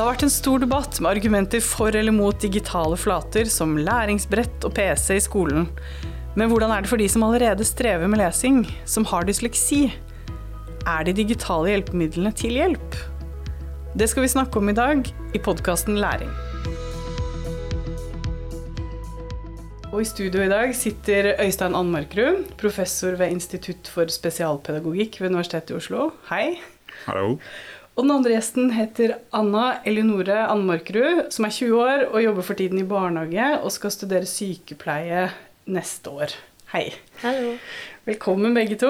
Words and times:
Det 0.00 0.06
har 0.06 0.14
vært 0.14 0.22
en 0.24 0.32
stor 0.32 0.62
debatt 0.62 0.96
med 1.04 1.10
argumenter 1.10 1.60
for 1.60 1.92
eller 1.92 2.14
mot 2.16 2.38
digitale 2.40 2.96
flater 2.96 3.50
som 3.52 3.74
læringsbrett 3.76 4.64
og 4.64 4.72
PC 4.72 5.18
i 5.18 5.20
skolen. 5.20 5.66
Men 6.40 6.48
hvordan 6.48 6.72
er 6.72 6.80
det 6.80 6.88
for 6.88 6.96
de 6.96 7.08
som 7.12 7.26
allerede 7.26 7.66
strever 7.68 8.08
med 8.08 8.22
lesing, 8.22 8.62
som 8.88 9.04
har 9.10 9.28
dysleksi? 9.28 9.90
Er 10.88 11.04
de 11.04 11.12
digitale 11.18 11.74
hjelpemidlene 11.74 12.32
til 12.32 12.56
hjelp? 12.56 12.96
Det 13.92 14.08
skal 14.08 14.24
vi 14.24 14.32
snakke 14.32 14.62
om 14.62 14.72
i 14.72 14.76
dag 14.78 15.04
i 15.36 15.42
podkasten 15.50 16.00
Læring. 16.00 16.32
Og 19.90 20.00
I 20.00 20.08
studio 20.08 20.46
i 20.46 20.48
dag 20.48 20.72
sitter 20.80 21.34
Øystein 21.44 21.76
Annmarkrud, 21.76 22.54
professor 22.56 23.20
ved 23.20 23.36
Institutt 23.36 23.92
for 23.92 24.08
spesialpedagogikk 24.08 25.20
ved 25.20 25.34
Universitetet 25.34 25.76
i 25.76 25.82
Oslo. 25.82 26.14
Hei. 26.32 26.54
Hallo. 27.04 27.36
Og 28.00 28.06
den 28.06 28.14
andre 28.14 28.30
gjesten 28.32 28.70
heter 28.72 29.10
Anna 29.36 29.82
Elinore 29.84 30.46
Annemarkerud, 30.48 31.26
som 31.34 31.44
er 31.44 31.52
20 31.52 31.80
år 31.84 32.04
og 32.06 32.22
jobber 32.24 32.46
for 32.46 32.56
tiden 32.56 32.78
i 32.80 32.84
barnehage 32.88 33.48
og 33.58 33.74
skal 33.74 33.92
studere 33.92 34.24
sykepleie 34.24 35.26
neste 35.68 36.08
år. 36.08 36.32
Hei. 36.72 36.86
Hallo. 37.20 37.50
Velkommen, 38.08 38.56
begge 38.56 38.78
to. 38.80 38.88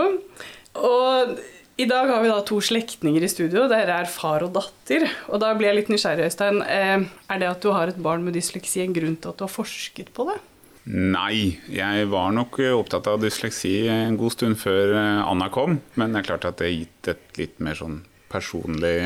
Og 0.79 1.33
i 1.75 1.89
dag 1.91 2.07
har 2.07 2.23
vi 2.23 2.31
da 2.31 2.37
to 2.47 2.61
slektninger 2.63 3.27
i 3.27 3.33
studio. 3.33 3.65
Dere 3.73 3.97
er 4.05 4.13
far 4.15 4.45
og 4.47 4.53
datter. 4.55 5.09
Og 5.27 5.43
da 5.43 5.51
blir 5.59 5.73
jeg 5.73 5.81
litt 5.81 5.91
nysgjerrig, 5.91 6.29
Øystein. 6.31 6.63
Eh, 6.63 7.09
er 7.35 7.43
det 7.43 7.49
at 7.51 7.67
du 7.67 7.73
har 7.75 7.91
et 7.91 7.99
barn 7.99 8.23
med 8.23 8.39
dysleksi 8.39 8.85
en 8.85 8.95
grunn 8.95 9.19
til 9.19 9.33
at 9.33 9.43
du 9.43 9.49
har 9.49 9.51
forsket 9.51 10.15
på 10.15 10.29
det? 10.31 10.39
Nei, 10.87 11.59
jeg 11.67 12.07
var 12.15 12.31
nok 12.37 12.63
opptatt 12.77 13.11
av 13.11 13.19
dysleksi 13.27 13.75
en 13.91 14.15
god 14.23 14.39
stund 14.39 14.63
før 14.63 14.95
eh, 14.95 15.27
Anna 15.27 15.51
kom. 15.51 15.81
Men 15.99 16.15
det 16.15 16.23
er 16.23 16.31
klart 16.31 16.47
at 16.47 16.63
det 16.63 16.71
har 16.71 16.79
gitt 16.79 17.13
et 17.17 17.43
litt 17.43 17.59
mer 17.59 17.75
sånn 17.83 18.05
personlig 18.31 18.97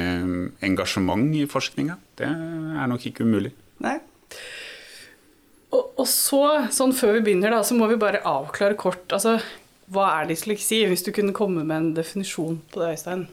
engasjement 0.65 1.33
i 1.37 1.47
forskninga. 1.51 1.97
Det 2.21 2.29
er 2.29 2.91
nok 2.91 3.07
ikke 3.09 3.27
umulig. 3.27 3.55
Nei. 3.85 3.99
Og, 5.75 5.91
og, 5.99 6.07
så, 6.07 6.43
sånn 6.75 6.95
før 6.95 7.17
vi 7.19 7.25
begynner, 7.29 7.57
da, 7.57 7.63
så 7.67 7.77
må 7.77 7.89
vi 7.91 7.99
bare 8.01 8.23
avklare 8.29 8.77
kort. 8.79 9.07
Altså, 9.15 9.39
hva 9.93 10.11
er 10.21 10.29
dysleksi? 10.31 10.85
Hvis 10.91 11.03
du 11.07 11.11
kunne 11.17 11.35
komme 11.37 11.65
med 11.67 11.77
en 11.77 11.91
definisjon 11.97 12.61
på 12.71 12.83
det, 12.83 12.95
Øystein? 12.95 13.27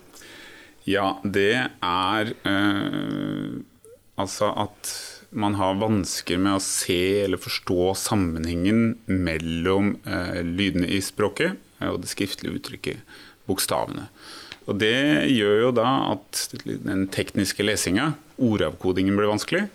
Ja, 0.89 1.19
det 1.21 1.67
er 1.85 2.31
øh, 2.49 3.61
altså 4.17 4.49
at 4.63 4.93
man 5.31 5.55
har 5.55 5.77
vansker 5.79 6.39
med 6.41 6.57
å 6.57 6.63
se 6.63 7.23
eller 7.23 7.39
forstå 7.39 7.93
sammenhengen 7.99 8.97
mellom 9.05 9.93
øh, 10.01 10.41
lydene 10.43 10.89
i 10.91 10.99
språket 11.05 11.59
og 11.85 12.01
det 12.03 12.11
skriftlige 12.11 12.57
uttrykket, 12.57 13.13
bokstavene. 13.49 14.09
Og 14.69 14.77
Det 14.77 15.25
gjør 15.31 15.57
jo 15.65 15.71
da 15.73 15.87
at 16.13 16.43
den 16.65 17.07
tekniske 17.11 17.65
lesinga, 17.65 18.13
ordavkodingen, 18.41 19.17
blir 19.17 19.31
vanskelig. 19.31 19.65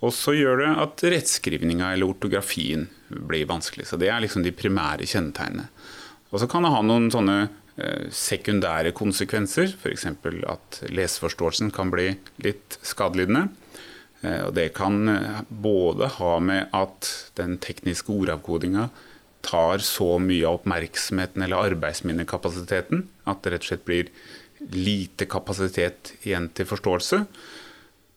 Og 0.00 0.12
så 0.16 0.34
gjør 0.36 0.62
det 0.62 0.70
at 0.80 1.02
rettskrivninga 1.12 1.92
eller 1.92 2.08
ortografien 2.08 2.86
blir 3.08 3.48
vanskelig. 3.48 3.88
Så 3.88 3.98
det 4.00 4.08
er 4.12 4.22
liksom 4.24 4.44
de 4.44 4.52
primære 4.56 5.08
kjennetegnene. 5.08 5.68
Og 6.30 6.40
så 6.40 6.48
kan 6.48 6.64
det 6.64 6.72
ha 6.72 6.80
noen 6.84 7.10
sånne 7.12 7.38
eh, 7.42 8.06
sekundære 8.14 8.94
konsekvenser, 8.96 9.74
f.eks. 9.74 10.06
at 10.06 10.80
leseforståelsen 10.88 11.72
kan 11.74 11.90
bli 11.92 12.12
litt 12.44 12.78
skadelidende. 12.86 13.48
Eh, 14.22 14.42
og 14.46 14.54
det 14.56 14.70
kan 14.76 15.10
eh, 15.10 15.42
både 15.48 16.12
ha 16.20 16.32
med 16.44 16.70
at 16.76 17.10
den 17.40 17.58
tekniske 17.60 18.14
ordavkodinga 18.14 18.88
tar 19.46 19.82
så 19.84 20.18
mye 20.22 20.44
av 20.48 20.60
oppmerksomheten 20.60 21.42
eller 21.44 21.70
arbeidsminnekapasiteten 21.70 23.06
at 23.30 23.42
det 23.42 23.54
rett 23.54 23.66
og 23.66 23.70
slett 23.72 23.88
blir 23.88 24.12
lite 24.74 25.24
kapasitet 25.30 26.14
igjen 26.20 26.50
til 26.54 26.68
forståelse. 26.68 27.24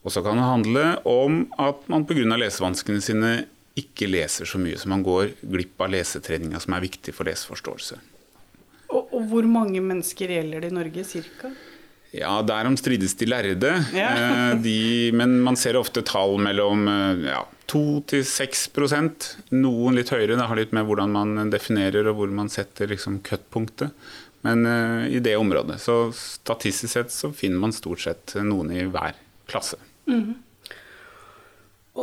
Og 0.03 0.11
så 0.11 0.23
kan 0.23 0.39
det 0.39 0.47
handle 0.47 0.85
om 1.07 1.44
at 1.61 1.85
man 1.91 2.05
pga. 2.05 2.25
lesevanskene 2.35 3.01
sine 3.01 3.33
ikke 3.79 4.09
leser 4.09 4.45
så 4.45 4.59
mye, 4.61 4.78
så 4.78 4.89
man 4.91 5.03
går 5.03 5.31
glipp 5.41 5.81
av 5.81 5.94
lesetreninga 5.95 6.59
som 6.61 6.75
er 6.75 6.84
viktig 6.84 7.13
for 7.16 7.25
leseforståelse. 7.25 8.00
Og, 8.94 9.07
og 9.16 9.23
hvor 9.31 9.47
mange 9.50 9.81
mennesker 9.81 10.29
gjelder 10.35 10.61
det 10.61 10.69
i 10.69 10.75
Norge, 10.75 11.05
cirka? 11.07 11.50
Ja, 12.13 12.35
derom 12.45 12.75
strides 12.78 13.16
de 13.17 13.25
lærde. 13.25 13.72
Ja. 13.95 14.11
Eh, 14.13 14.51
de, 14.61 15.11
men 15.17 15.40
man 15.41 15.57
ser 15.57 15.79
ofte 15.79 16.03
tall 16.05 16.38
mellom 16.38 16.85
eh, 16.91 17.23
ja, 17.31 17.41
2-6 17.73 19.50
Noen 19.57 19.97
litt 19.97 20.11
høyere. 20.13 20.38
Det 20.38 20.50
har 20.50 20.59
litt 20.59 20.75
med 20.75 20.85
hvordan 20.88 21.13
man 21.13 21.50
definerer 21.53 22.07
og 22.11 22.19
hvor 22.19 22.34
man 22.35 22.51
setter 22.53 22.91
liksom 22.91 23.22
cut-punktet. 23.25 23.94
Men 24.44 24.66
uh, 24.67 25.07
i 25.07 25.22
det 25.23 25.38
området. 25.39 25.79
Så 25.81 26.11
statistisk 26.17 26.94
sett 26.94 27.13
så 27.16 27.31
finner 27.35 27.63
man 27.63 27.75
stort 27.75 28.03
sett 28.03 28.35
noen 28.44 28.73
i 28.75 28.84
hver 28.91 29.16
klasse. 29.50 29.79
Mm. 30.09 30.35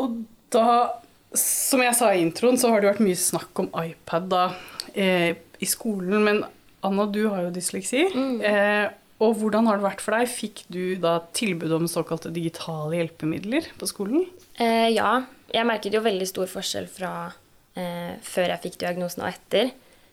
Og 0.00 0.22
da, 0.54 1.02
som 1.36 1.82
jeg 1.84 1.96
sa 1.98 2.14
i 2.14 2.22
introen, 2.24 2.58
så 2.58 2.72
har 2.72 2.80
det 2.80 2.94
vært 2.94 3.04
mye 3.04 3.18
snakk 3.18 3.60
om 3.60 3.68
iPad 3.76 4.30
da, 4.32 4.46
eh, 4.94 5.34
i 5.60 5.68
skolen. 5.68 6.24
Men 6.24 6.42
Anna, 6.86 7.04
du 7.06 7.26
har 7.28 7.44
jo 7.44 7.54
dysleksi. 7.54 8.06
Mm. 8.14 8.40
Eh, 8.40 8.86
og 9.20 9.36
hvordan 9.36 9.68
har 9.68 9.76
det 9.76 9.84
vært 9.84 10.00
for 10.04 10.16
deg? 10.16 10.32
Fikk 10.32 10.64
du 10.72 10.96
da 11.02 11.18
tilbud 11.36 11.74
om 11.76 11.90
såkalte 11.90 12.32
digitale 12.32 12.96
hjelpemidler 12.96 13.68
på 13.76 13.88
skolen? 13.90 14.24
Eh, 14.56 14.88
ja. 14.94 15.22
Jeg 15.50 15.66
merket 15.66 15.94
jo 15.94 16.02
veldig 16.04 16.26
stor 16.30 16.50
forskjell 16.50 16.86
fra 16.90 17.12
eh, 17.74 18.18
før 18.22 18.52
jeg 18.52 18.62
fikk 18.66 18.80
diagnosen 18.82 19.24
og 19.24 19.30
etter. 19.32 19.72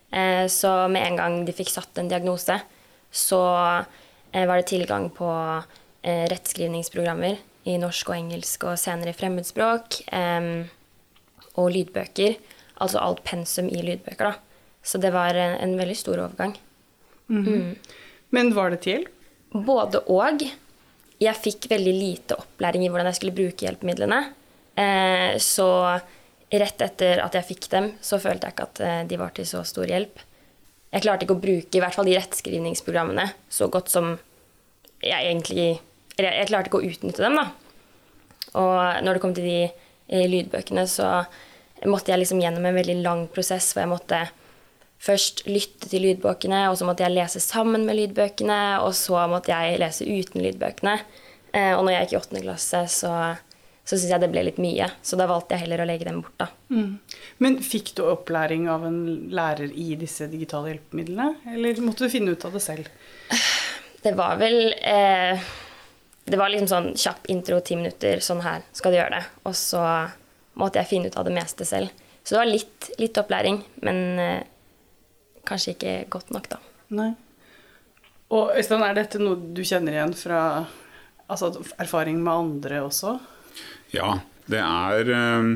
Eh, 0.10 0.46
så 0.50 0.72
med 0.92 1.06
en 1.06 1.20
gang 1.20 1.36
de 1.46 1.56
fikk 1.56 1.70
satt 1.74 2.00
en 2.02 2.10
diagnose, 2.10 2.56
så 3.12 3.42
eh, 4.32 4.48
var 4.48 4.58
det 4.58 4.70
tilgang 4.72 5.10
på 5.14 5.30
eh, 5.30 6.26
rettskrivningsprogrammer 6.32 7.38
i 7.68 7.78
norsk 7.82 8.10
og 8.10 8.18
engelsk 8.18 8.66
og 8.70 8.80
senere 8.82 9.14
i 9.14 9.18
fremmedspråk. 9.18 10.02
Eh, 10.10 10.50
og 11.58 11.72
lydbøker. 11.74 12.38
Altså 12.84 13.02
alt 13.02 13.24
pensum 13.26 13.70
i 13.74 13.82
lydbøker, 13.82 14.30
da. 14.30 14.74
Så 14.86 15.02
det 15.02 15.12
var 15.16 15.36
en, 15.36 15.58
en 15.58 15.78
veldig 15.80 15.98
stor 15.98 16.20
overgang. 16.22 16.58
Mm 17.28 17.46
-hmm. 17.46 17.56
mm. 17.56 17.76
Men 18.30 18.56
var 18.56 18.70
det 18.70 18.80
til 18.80 18.94
hjelp? 18.94 19.10
Både 19.66 20.00
og. 20.08 20.44
Jeg 21.22 21.40
fikk 21.42 21.66
veldig 21.72 21.94
lite 21.96 22.38
opplæring 22.38 22.86
i 22.86 22.92
hvordan 22.92 23.10
jeg 23.10 23.18
skulle 23.20 23.38
bruke 23.38 23.66
hjelpemidlene. 23.66 24.20
Eh, 24.78 25.38
så 25.42 25.68
rett 26.48 26.84
etter 26.86 27.24
at 27.24 27.36
jeg 27.36 27.48
fikk 27.50 27.68
dem, 27.72 27.92
så 28.02 28.20
følte 28.22 28.48
jeg 28.48 28.56
ikke 28.56 28.68
at 28.70 28.82
eh, 28.86 29.02
de 29.10 29.20
var 29.20 29.34
til 29.36 29.48
så 29.50 29.64
stor 29.68 29.90
hjelp. 29.90 30.22
Jeg 30.94 31.04
klarte 31.04 31.26
ikke 31.26 31.36
å 31.36 31.44
bruke 31.44 31.78
i 31.78 31.82
hvert 31.84 31.98
fall 31.98 32.08
de 32.08 32.16
rettskrivningsprogrammene 32.16 33.26
så 33.52 33.68
godt 33.72 33.92
som 33.92 34.14
jeg 35.04 35.28
egentlig 35.28 35.82
Eller 36.18 36.34
jeg 36.40 36.48
klarte 36.50 36.72
ikke 36.72 36.80
å 36.80 36.88
utnytte 36.88 37.22
dem, 37.22 37.36
da. 37.38 37.44
Og 38.58 39.04
når 39.06 39.18
det 39.18 39.22
kom 39.22 39.34
til 39.38 39.46
de 39.46 39.60
eh, 39.68 40.24
lydbøkene, 40.26 40.88
så 40.90 41.10
måtte 41.86 42.10
jeg 42.10 42.24
liksom 42.24 42.42
gjennom 42.42 42.66
en 42.66 42.78
veldig 42.78 42.96
lang 43.04 43.28
prosess 43.30 43.68
hvor 43.74 43.84
jeg 43.84 43.92
måtte 43.92 44.22
først 45.04 45.46
lytte 45.48 45.90
til 45.92 46.04
lydbøkene, 46.08 46.66
og 46.72 46.78
så 46.80 46.88
måtte 46.88 47.06
jeg 47.06 47.16
lese 47.16 47.42
sammen 47.44 47.86
med 47.88 48.00
lydbøkene, 48.00 48.62
og 48.84 48.96
så 48.98 49.28
måtte 49.30 49.54
jeg 49.54 49.82
lese 49.82 50.08
uten 50.08 50.44
lydbøkene. 50.44 50.96
Eh, 51.54 51.74
og 51.76 51.86
når 51.86 51.94
jeg 51.94 52.08
gikk 52.08 52.16
i 52.16 52.20
åttende 52.22 52.44
klasse, 52.44 52.82
så, 52.92 53.12
så 53.84 53.94
syntes 53.94 54.10
jeg 54.12 54.24
det 54.24 54.32
ble 54.34 54.44
litt 54.50 54.62
mye. 54.62 54.90
Så 55.06 55.20
da 55.20 55.30
valgte 55.30 55.56
jeg 55.56 55.66
heller 55.66 55.84
å 55.84 55.88
legge 55.90 56.10
dem 56.10 56.24
bort, 56.24 56.36
da. 56.42 56.50
Mm. 56.74 56.98
Men 57.44 57.60
fikk 57.66 57.94
du 57.98 58.04
opplæring 58.08 58.68
av 58.72 58.88
en 58.90 59.00
lærer 59.34 59.72
i 59.72 59.94
disse 60.00 60.30
digitale 60.32 60.74
hjelpemidlene, 60.74 61.30
eller 61.54 61.86
måtte 61.86 62.08
du 62.08 62.14
finne 62.14 62.34
ut 62.34 62.48
av 62.48 62.58
det 62.58 62.64
selv? 62.66 62.92
Det 64.04 64.14
var 64.16 64.38
vel 64.40 64.76
eh, 64.78 65.48
Det 66.28 66.38
var 66.38 66.52
liksom 66.54 66.68
sånn 66.70 66.92
kjapp 67.00 67.26
intro, 67.34 67.58
ti 67.66 67.76
minutter, 67.80 68.22
sånn 68.24 68.44
her 68.46 68.66
skal 68.76 68.94
du 68.94 69.00
gjøre 69.00 69.18
det. 69.18 69.24
Og 69.48 69.56
så 69.58 69.82
måtte 70.58 70.82
jeg 70.82 70.90
finne 70.90 71.10
ut 71.10 71.18
av 71.18 71.26
det 71.28 71.34
meste 71.38 71.66
selv. 71.68 71.94
Så 72.22 72.36
det 72.36 72.42
var 72.42 72.50
litt, 72.50 72.88
litt 73.00 73.18
opplæring, 73.22 73.62
men 73.88 74.00
eh, 74.20 74.46
kanskje 75.48 75.76
ikke 75.76 75.96
godt 76.18 76.34
nok, 76.36 76.50
da. 76.52 76.60
Nei. 76.98 77.12
Og 78.36 78.52
Øystein, 78.60 78.84
er 78.84 78.98
dette 78.98 79.22
noe 79.22 79.40
du 79.56 79.64
kjenner 79.64 79.96
igjen 79.96 80.14
fra 80.18 80.42
altså, 81.32 81.54
erfaring 81.80 82.20
med 82.24 82.34
andre 82.34 82.82
også? 82.84 83.16
Ja, 83.94 84.18
det 84.52 84.60
er, 84.60 85.12
eh, 85.16 85.52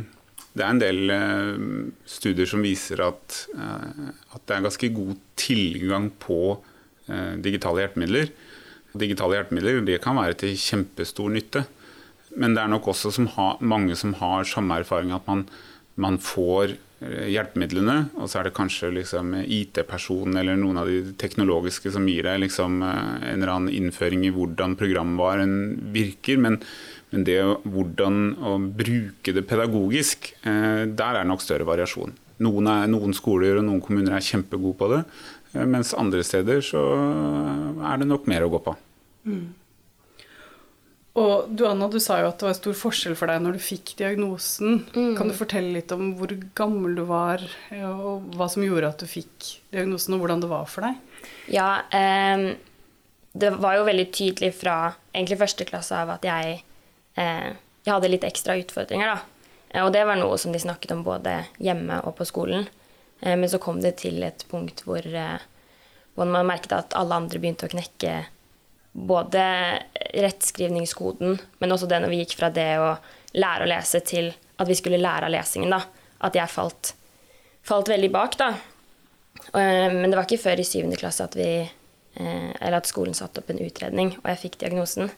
det 0.55 0.63
er 0.63 0.69
en 0.69 0.81
del 0.81 1.15
eh, 1.15 1.65
studier 2.07 2.47
som 2.47 2.63
viser 2.63 3.03
at, 3.03 3.41
eh, 3.55 4.11
at, 4.31 4.45
det 4.45 4.55
er 4.55 4.67
ganske 4.67 4.91
god 4.95 5.17
tilgang 5.39 6.11
på 6.21 6.41
digitale 7.43 7.81
hjelpemidler. 7.81 8.29
Digitale 8.95 9.35
hjelpemidler 9.35 9.81
det 9.83 9.97
kan 10.03 10.15
være 10.15 10.37
til 10.39 10.53
kjempestor 10.55 11.27
nytte. 11.33 11.65
Men 12.39 12.53
det 12.55 12.61
er 12.61 12.69
nok 12.71 12.87
også 12.87 13.11
som 13.11 13.25
ha, 13.33 13.47
mange 13.59 13.97
som 13.99 14.13
har 14.15 14.47
samme 14.47 14.77
erfaring, 14.79 15.11
at 15.11 15.25
man, 15.27 15.41
man 15.99 16.21
får 16.23 16.77
Eh, 16.77 16.90
hjelpemidlene, 17.01 18.11
og 18.21 18.29
så 18.29 18.39
er 18.39 18.47
det 18.47 18.55
kanskje 18.57 18.91
liksom 18.93 19.33
IT-personen 19.41 20.37
eller 20.37 20.59
noen 20.59 20.77
av 20.81 20.89
de 20.89 21.15
teknologiske 21.17 21.93
som 21.95 22.05
gir 22.09 22.27
deg 22.27 22.43
liksom 22.43 22.81
eh, 22.85 23.13
en 23.31 23.39
eller 23.39 23.53
annen 23.55 23.73
innføring 23.73 24.27
i 24.27 24.33
hvordan 24.35 24.75
programvaren 24.77 25.55
virker. 25.95 26.37
Men, 26.41 26.59
men 27.09 27.25
det 27.25 27.39
hvordan 27.41 28.19
å 28.37 28.57
bruke 28.61 29.33
det 29.33 29.47
pedagogisk, 29.49 30.29
eh, 30.45 30.83
der 30.85 31.21
er 31.21 31.25
nok 31.29 31.41
større 31.41 31.65
variasjon. 31.69 32.13
Noen, 32.41 32.69
er, 32.69 32.85
noen, 32.89 33.17
skoler 33.17 33.57
og 33.57 33.65
noen 33.65 33.81
kommuner 33.85 34.17
er 34.17 34.25
kjempegode 34.25 34.77
på 34.77 34.91
det, 34.93 35.01
mens 35.69 35.91
andre 35.97 36.23
steder 36.25 36.61
så 36.65 36.81
er 37.85 37.99
det 38.01 38.07
nok 38.09 38.29
mer 38.29 38.45
å 38.45 38.53
gå 38.53 38.61
på. 38.65 38.73
Mm. 39.29 39.43
Og 41.19 41.49
du 41.51 41.65
Anna, 41.67 41.89
du 41.91 41.99
sa 41.99 42.21
jo 42.21 42.29
at 42.29 42.39
det 42.39 42.47
var 42.47 42.55
stor 42.55 42.75
forskjell 42.77 43.17
for 43.19 43.27
deg 43.27 43.41
når 43.43 43.57
du 43.57 43.63
fikk 43.63 43.93
diagnosen. 43.99 44.85
Mm. 44.95 45.15
Kan 45.17 45.31
du 45.31 45.35
fortelle 45.35 45.73
litt 45.75 45.91
om 45.91 46.13
hvor 46.15 46.31
gammel 46.55 46.95
du 46.95 47.03
var, 47.09 47.43
og 47.83 48.29
hva 48.37 48.47
som 48.51 48.63
gjorde 48.63 48.93
at 48.93 49.03
du 49.03 49.09
fikk 49.11 49.49
diagnosen, 49.75 50.15
og 50.15 50.23
hvordan 50.23 50.43
det 50.43 50.51
var 50.51 50.69
for 50.71 50.87
deg? 50.87 51.27
Ja, 51.51 51.83
eh, 51.91 52.45
det 53.33 53.51
var 53.59 53.75
jo 53.77 53.87
veldig 53.87 54.07
tydelig 54.15 54.53
fra 54.59 54.77
egentlig 55.11 55.41
første 55.41 55.67
klasse 55.67 55.99
av 55.99 56.15
at 56.15 56.25
jeg, 56.27 56.61
eh, 57.19 57.51
jeg 57.83 57.93
hadde 57.93 58.11
litt 58.11 58.27
ekstra 58.27 58.55
utfordringer, 58.59 59.15
da. 59.15 59.41
Eh, 59.71 59.83
og 59.83 59.91
det 59.95 60.03
var 60.07 60.19
noe 60.19 60.37
som 60.39 60.51
de 60.55 60.59
snakket 60.59 60.95
om 60.95 61.03
både 61.07 61.41
hjemme 61.63 62.01
og 62.05 62.15
på 62.19 62.27
skolen. 62.27 62.67
Eh, 63.21 63.35
men 63.35 63.49
så 63.49 63.59
kom 63.61 63.81
det 63.81 63.97
til 64.03 64.21
et 64.23 64.45
punkt 64.51 64.83
hvor, 64.87 65.05
eh, 65.05 65.39
hvor 66.15 66.27
man 66.27 66.47
merket 66.49 66.75
at 66.75 66.97
alle 66.97 67.19
andre 67.19 67.39
begynte 67.39 67.67
å 67.67 67.73
knekke 67.73 68.25
både 68.91 69.43
rettskrivningskoden, 70.13 71.37
men 71.59 71.71
også 71.71 71.87
det 71.87 72.01
når 72.03 72.11
vi 72.11 72.21
gikk 72.23 72.35
fra 72.39 72.51
det 72.53 72.71
å 72.81 72.93
lære 73.39 73.65
å 73.65 73.71
lese 73.71 74.01
til 74.03 74.31
at 74.59 74.67
vi 74.67 74.75
skulle 74.77 74.99
lære 75.01 75.29
av 75.29 75.33
lesingen, 75.33 75.71
da. 75.71 75.81
At 76.21 76.35
jeg 76.37 76.51
falt, 76.51 76.93
falt 77.65 77.89
veldig 77.89 78.11
bak, 78.13 78.35
da. 78.39 78.51
Eh, 79.55 79.87
men 79.93 80.09
det 80.09 80.17
var 80.17 80.27
ikke 80.27 80.43
før 80.43 80.61
i 80.61 80.67
syvende 80.67 80.99
klasse 80.99 81.25
at 81.25 81.37
vi 81.39 81.49
eh, 81.63 82.51
at 82.67 82.89
skolen 82.89 83.15
satte 83.17 83.41
opp 83.41 83.49
en 83.53 83.63
utredning, 83.63 84.13
og 84.19 84.27
jeg 84.33 84.43
fikk 84.43 84.59
diagnosen. 84.61 85.09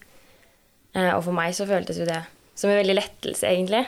Eh, 0.94 1.12
og 1.12 1.26
for 1.26 1.36
meg 1.36 1.58
så 1.58 1.68
føltes 1.70 2.00
jo 2.00 2.08
det 2.08 2.22
som 2.54 2.70
en 2.70 2.80
veldig 2.80 2.98
lettelse, 3.00 3.50
egentlig. 3.50 3.86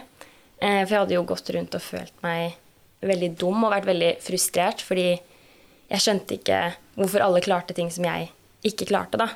For 0.56 0.90
jeg 0.90 0.98
hadde 0.98 1.14
jo 1.14 1.26
gått 1.28 1.50
rundt 1.52 1.76
og 1.76 1.84
følt 1.84 2.22
meg 2.24 2.56
veldig 3.06 3.28
dum 3.38 3.66
og 3.68 3.74
vært 3.74 3.90
veldig 3.90 4.12
frustrert 4.24 4.80
fordi 4.82 5.10
jeg 5.12 6.02
skjønte 6.02 6.38
ikke 6.40 6.60
hvorfor 6.96 7.26
alle 7.26 7.42
klarte 7.44 7.76
ting 7.78 7.92
som 7.94 8.08
jeg 8.08 8.30
ikke 8.66 8.88
klarte, 8.90 9.20
da. 9.20 9.28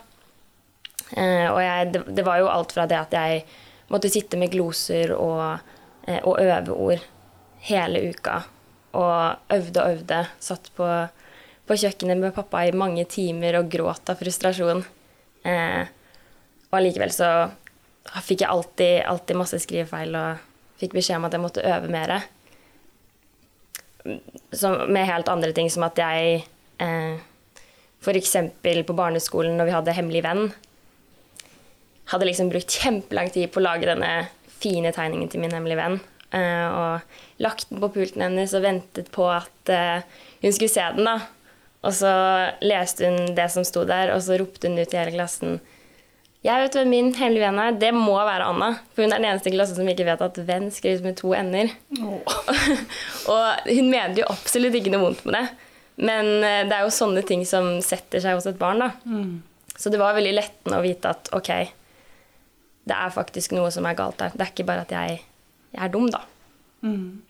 Eh, 1.18 1.48
og 1.50 1.60
jeg, 1.64 1.92
det, 1.94 2.04
det, 2.20 2.26
var 2.26 2.42
jo 2.42 2.52
alt 2.52 2.74
fra 2.76 2.86
det 2.90 3.00
at 3.00 3.16
jeg 3.18 3.44
måtte 3.90 4.12
sitte 4.14 4.38
med 4.38 4.52
gloser 4.54 5.16
og, 5.16 5.62
eh, 6.06 6.22
og 6.22 6.42
øve 6.42 6.76
ord 6.76 7.06
hele 7.70 8.04
uka. 8.12 8.42
Og 8.98 9.54
øvde 9.56 9.84
og 9.84 9.96
øvde. 9.96 10.20
Satt 10.42 10.72
på, 10.78 10.88
på, 11.66 11.78
kjøkkenet 11.78 12.18
med 12.18 12.36
pappa 12.36 12.66
i 12.66 12.76
mange 12.76 13.06
timer 13.10 13.60
og 13.62 13.72
gråt 13.72 14.10
av 14.10 14.22
frustrasjon. 14.22 14.84
Eh, 15.46 15.82
og 16.70 16.78
allikevel 16.78 17.14
så 17.14 17.32
fikk 18.26 18.44
jeg 18.44 18.50
alltid, 18.50 18.94
alltid 19.10 19.38
masse 19.38 19.60
skrivefeil 19.62 20.16
og 20.18 20.46
fikk 20.80 20.96
beskjed 20.98 21.20
om 21.20 21.28
at 21.28 21.36
jeg 21.36 21.44
måtte 21.44 21.66
øve 21.66 21.90
mer. 21.92 22.22
med 24.88 25.06
helt 25.06 25.28
andre 25.30 25.52
ting, 25.52 25.70
som 25.70 25.84
at 25.84 25.98
jeg 25.98 26.46
eh, 26.80 27.18
F.eks. 28.00 28.36
på 28.64 28.94
barneskolen 28.96 29.58
når 29.58 29.66
vi 29.66 29.76
hadde 29.76 29.94
Hemmelig 29.94 30.24
venn, 30.24 30.54
hadde 32.12 32.28
liksom 32.28 32.52
brukt 32.52 32.78
kjempelang 32.82 33.32
tid 33.34 33.52
på 33.54 33.62
å 33.62 33.66
lage 33.66 33.90
denne 33.90 34.30
fine 34.60 34.92
tegningen 34.96 35.32
til 35.32 35.44
min 35.44 35.54
hemmelige 35.56 35.80
venn. 35.80 36.00
Uh, 36.30 36.68
og 36.70 37.42
lagt 37.42 37.72
den 37.72 37.82
på 37.82 37.90
pulten 37.96 38.22
hennes 38.22 38.54
og 38.54 38.66
ventet 38.66 39.10
på 39.14 39.26
at 39.32 39.74
uh, 39.74 40.06
hun 40.44 40.54
skulle 40.54 40.74
se 40.74 40.86
den. 40.98 41.10
da. 41.10 41.18
Og 41.86 41.96
så 41.96 42.14
leste 42.66 43.08
hun 43.08 43.36
det 43.38 43.48
som 43.54 43.66
sto 43.66 43.86
der, 43.88 44.14
og 44.14 44.22
så 44.26 44.38
ropte 44.42 44.68
hun 44.68 44.80
ut 44.82 44.94
i 44.94 45.00
hele 45.00 45.16
klassen 45.16 45.60
jeg 46.40 46.56
vet 46.64 46.76
hvem 46.78 46.88
min 46.88 47.10
hemmelige 47.12 47.44
venn 47.44 47.58
er. 47.60 47.74
Det 47.76 47.90
må 47.92 48.14
være 48.16 48.48
Anna. 48.48 48.70
For 48.94 49.04
hun 49.04 49.12
er 49.12 49.20
den 49.20 49.28
eneste 49.28 49.52
i 49.52 49.56
klassen 49.58 49.76
som 49.76 49.90
ikke 49.92 50.06
vet 50.08 50.22
at 50.24 50.38
venn 50.48 50.70
skrives 50.72 51.02
med 51.04 51.18
to 51.20 51.34
ender. 51.36 51.74
Oh. 52.00 52.22
og 53.34 53.68
hun 53.68 53.90
mener 53.92 54.22
jo 54.22 54.30
absolutt 54.32 54.78
ikke 54.80 54.94
noe 54.94 55.04
vondt 55.04 55.26
med 55.28 55.36
det. 55.36 55.44
Men 56.08 56.30
uh, 56.40 56.62
det 56.70 56.78
er 56.78 56.86
jo 56.86 56.96
sånne 56.96 57.26
ting 57.28 57.44
som 57.48 57.74
setter 57.84 58.24
seg 58.24 58.40
hos 58.40 58.48
et 58.48 58.60
barn. 58.62 58.86
da. 58.86 58.94
Mm. 59.04 59.76
Så 59.76 59.92
det 59.92 60.00
var 60.00 60.16
veldig 60.16 60.32
lettende 60.38 60.80
å 60.80 60.86
vite 60.86 61.12
at 61.12 61.28
ok, 61.36 61.52
det 62.90 62.98
er 62.98 63.14
faktisk 63.14 63.56
noe 63.56 63.72
som 63.74 63.88
er 63.88 63.98
galt 63.98 64.20
der. 64.22 64.36
Det 64.36 64.46
er 64.46 64.54
ikke 64.54 64.68
bare 64.68 64.86
at 64.88 64.94
jeg, 64.96 65.20
jeg 65.76 65.82
er 65.86 65.94
dum, 65.94 66.10
da. 66.12 66.24
Mm. 66.86 67.22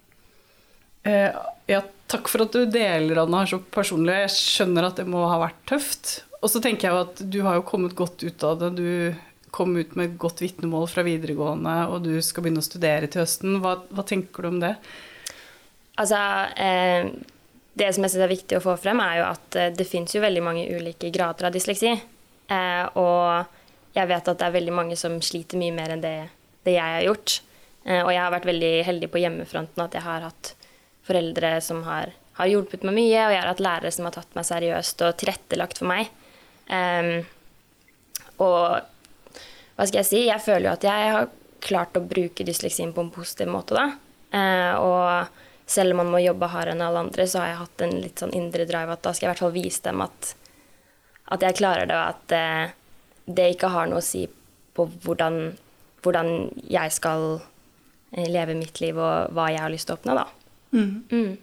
Eh, 1.10 1.40
ja, 1.70 1.82
takk 2.12 2.30
for 2.32 2.46
at 2.46 2.56
du 2.56 2.66
deler 2.72 3.24
Anna 3.24 3.46
så 3.50 3.62
personlig. 3.62 4.18
Jeg 4.26 4.36
skjønner 4.36 4.90
at 4.90 5.00
det 5.02 5.08
må 5.10 5.26
ha 5.30 5.40
vært 5.44 5.64
tøft. 5.70 6.20
Og 6.40 6.52
så 6.52 6.62
tenker 6.64 6.88
jeg 6.88 6.96
jo 6.96 7.06
at 7.08 7.24
du 7.36 7.42
har 7.48 7.60
jo 7.60 7.68
kommet 7.68 7.98
godt 8.00 8.24
ut 8.24 8.46
av 8.48 8.62
det. 8.62 8.72
Du 8.80 9.50
kom 9.56 9.74
ut 9.76 9.96
med 9.98 10.12
et 10.12 10.20
godt 10.22 10.44
vitnemål 10.44 10.88
fra 10.92 11.04
videregående, 11.04 11.76
og 11.90 12.06
du 12.06 12.14
skal 12.24 12.46
begynne 12.46 12.62
å 12.62 12.68
studere 12.68 13.10
til 13.10 13.24
høsten. 13.24 13.60
Hva, 13.64 13.80
hva 13.90 14.06
tenker 14.08 14.46
du 14.46 14.52
om 14.52 14.60
det? 14.62 14.76
Altså, 16.00 16.20
eh, 16.56 17.10
det 17.80 17.90
som 17.96 18.06
jeg 18.06 18.14
synes 18.14 18.26
er 18.28 18.32
viktig 18.32 18.60
å 18.60 18.64
få 18.64 18.78
frem, 18.80 19.02
er 19.04 19.20
jo 19.20 19.26
at 19.32 19.58
eh, 19.60 19.72
det 19.76 19.88
fins 19.90 20.14
jo 20.16 20.24
veldig 20.24 20.44
mange 20.46 20.68
ulike 20.70 21.12
grader 21.16 21.50
av 21.50 21.56
dysleksi. 21.56 21.96
Eh, 22.50 22.86
og 23.02 23.59
jeg 23.96 24.10
vet 24.10 24.28
at 24.32 24.40
det 24.40 24.48
er 24.48 24.56
veldig 24.56 24.76
mange 24.76 24.98
som 25.00 25.18
sliter 25.24 25.60
mye 25.60 25.74
mer 25.76 25.96
enn 25.96 26.04
det, 26.04 26.18
det 26.68 26.76
jeg 26.76 26.96
har 26.98 27.06
gjort. 27.08 27.40
Eh, 27.86 28.02
og 28.04 28.12
jeg 28.14 28.22
har 28.22 28.34
vært 28.34 28.50
veldig 28.50 28.74
heldig 28.88 29.10
på 29.12 29.22
hjemmefronten 29.24 29.84
at 29.86 29.98
jeg 29.98 30.06
har 30.06 30.28
hatt 30.28 30.54
foreldre 31.10 31.56
som 31.66 31.82
har, 31.88 32.14
har, 32.38 32.52
hjulpet 32.52 32.86
meg 32.86 32.98
mye, 33.00 33.26
og 33.26 33.34
jeg 33.34 33.42
har 33.42 33.50
hatt 33.50 33.66
lærere 33.66 33.94
som 33.96 34.08
har 34.10 34.16
tatt 34.18 34.38
meg 34.38 34.48
seriøst 34.48 35.04
og 35.08 35.18
tilrettelagt 35.20 35.82
for 35.82 35.90
meg. 35.90 36.12
Um, 36.70 37.24
og 38.46 38.86
hva 39.74 39.88
skal 39.88 40.04
jeg 40.04 40.10
si? 40.10 40.22
Jeg 40.28 40.44
føler 40.44 40.68
jo 40.68 40.76
at 40.76 40.86
jeg 40.86 41.14
har 41.16 41.30
klart 41.66 41.98
å 41.98 42.06
bruke 42.06 42.46
dysleksien 42.46 42.94
på 42.96 43.04
en 43.04 43.14
positiv 43.16 43.50
måte, 43.52 43.80
da. 43.80 43.88
Uh, 44.30 44.74
og 44.86 45.70
selv 45.70 45.96
om 45.96 46.04
man 46.04 46.12
må 46.14 46.22
jobbe 46.22 46.50
hardere 46.52 46.76
enn 46.78 46.86
alle 46.86 47.02
andre, 47.08 47.26
så 47.30 47.42
har 47.42 47.52
jeg 47.52 47.62
hatt 47.64 47.86
en 47.86 47.96
litt 48.04 48.22
sånn 48.22 48.36
indre 48.38 48.68
drive 48.70 48.94
at 48.94 49.02
da 49.06 49.16
skal 49.16 49.26
jeg 49.26 49.30
i 49.30 49.32
hvert 49.32 49.46
fall 49.46 49.56
vise 49.56 49.86
dem 49.86 50.04
at, 50.06 50.34
at 51.34 51.46
jeg 51.48 51.58
klarer 51.58 51.90
det, 51.90 51.98
og 51.98 52.14
at 52.14 52.38
uh, 52.38 52.78
det 53.30 53.54
ikke 53.54 53.72
har 53.74 53.90
noe 53.90 54.02
å 54.02 54.06
si 54.06 54.26
på 54.78 54.88
hvordan, 55.06 55.54
hvordan, 56.04 56.32
jeg 56.70 56.96
skal 56.96 57.28
eh, 57.38 58.28
leve 58.30 58.58
mitt 58.58 58.82
liv, 58.84 58.98
og 58.98 59.36
hva 59.36 59.50
jeg 59.54 59.64
har 59.64 59.74
lyst 59.74 59.90
til 59.90 59.98
å 59.98 60.00
oppnå, 60.00 60.18
da. 60.18 60.26
Mm. 60.74 60.92
Mm. 61.12 61.38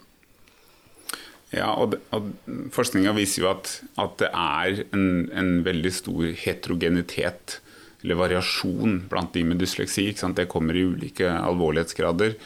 Ja, 1.54 1.70
og, 1.78 1.94
og 2.14 2.30
forskninga 2.74 3.14
viser 3.16 3.44
jo 3.44 3.50
at, 3.52 3.70
at 4.02 4.16
det 4.22 4.30
er 4.32 4.82
en, 4.90 5.06
en, 5.30 5.52
veldig 5.66 5.92
stor 5.94 6.30
heterogenitet, 6.42 7.60
eller 8.02 8.18
variasjon, 8.18 9.04
blant 9.10 9.32
de 9.34 9.44
med 9.46 9.60
dysleksi. 9.62 10.10
Det 10.36 10.48
kommer 10.50 10.76
i 10.76 10.84
ulike 10.86 11.30
alvorlighetsgrader. 11.30 12.36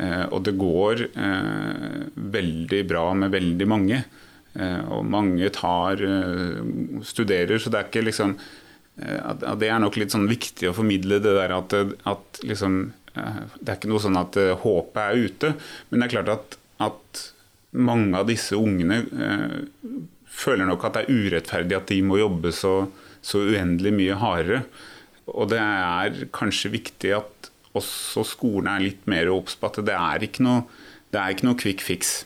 Eh, 0.00 0.24
og 0.30 0.44
det 0.46 0.54
går 0.60 1.06
eh, 1.10 1.96
veldig 2.36 2.82
bra 2.88 3.06
med 3.18 3.34
veldig 3.34 3.68
mange. 3.68 4.02
Eh, 4.52 4.80
og 4.92 5.04
mange 5.08 5.48
tar, 5.52 6.00
eh, 6.04 6.60
studerer, 7.08 7.58
så 7.58 7.72
det 7.72 7.80
er 7.80 7.88
ikke 7.88 8.04
liksom 8.04 8.36
Eh, 9.00 9.18
at, 9.18 9.44
det 9.60 9.70
er 9.72 9.82
nok 9.82 9.98
litt 10.00 10.14
sånn 10.14 10.28
viktig 10.30 10.70
å 10.70 10.76
formidle 10.76 11.20
det 11.22 11.36
der 11.38 11.54
at, 11.56 11.76
at 12.08 12.42
liksom, 12.44 12.80
eh, 13.14 13.44
Det 13.58 13.68
er 13.68 13.78
ikke 13.78 13.92
noe 13.92 14.04
sånn 14.04 14.20
at 14.20 14.38
eh, 14.40 14.54
håpet 14.64 15.02
er 15.04 15.28
ute, 15.28 15.52
men 15.88 16.00
det 16.00 16.08
er 16.08 16.14
klart 16.16 16.32
at, 16.36 16.58
at 16.90 17.22
mange 17.72 18.18
av 18.18 18.28
disse 18.28 18.58
ungene 18.58 19.02
eh, 19.08 19.60
føler 20.32 20.68
nok 20.68 20.84
at 20.88 20.96
det 20.96 21.04
er 21.06 21.22
urettferdig 21.22 21.78
at 21.78 21.92
de 21.92 22.00
må 22.04 22.20
jobbe 22.20 22.52
så, 22.56 22.74
så 23.24 23.44
uendelig 23.52 23.94
mye 23.96 24.18
hardere. 24.20 24.64
Og 25.32 25.48
det 25.52 25.60
er 25.60 26.26
kanskje 26.34 26.72
viktig 26.72 27.12
at 27.16 27.50
også 27.78 28.24
skolen 28.28 28.68
er 28.72 28.84
litt 28.84 29.06
mer 29.08 29.30
obs 29.32 29.54
på 29.56 29.68
at 29.70 29.80
det 29.86 29.96
er 29.96 30.24
ikke 30.26 30.44
noe, 30.44 30.64
det 31.14 31.22
noe 31.46 31.56
quick 31.60 31.84
fix. 31.84 32.22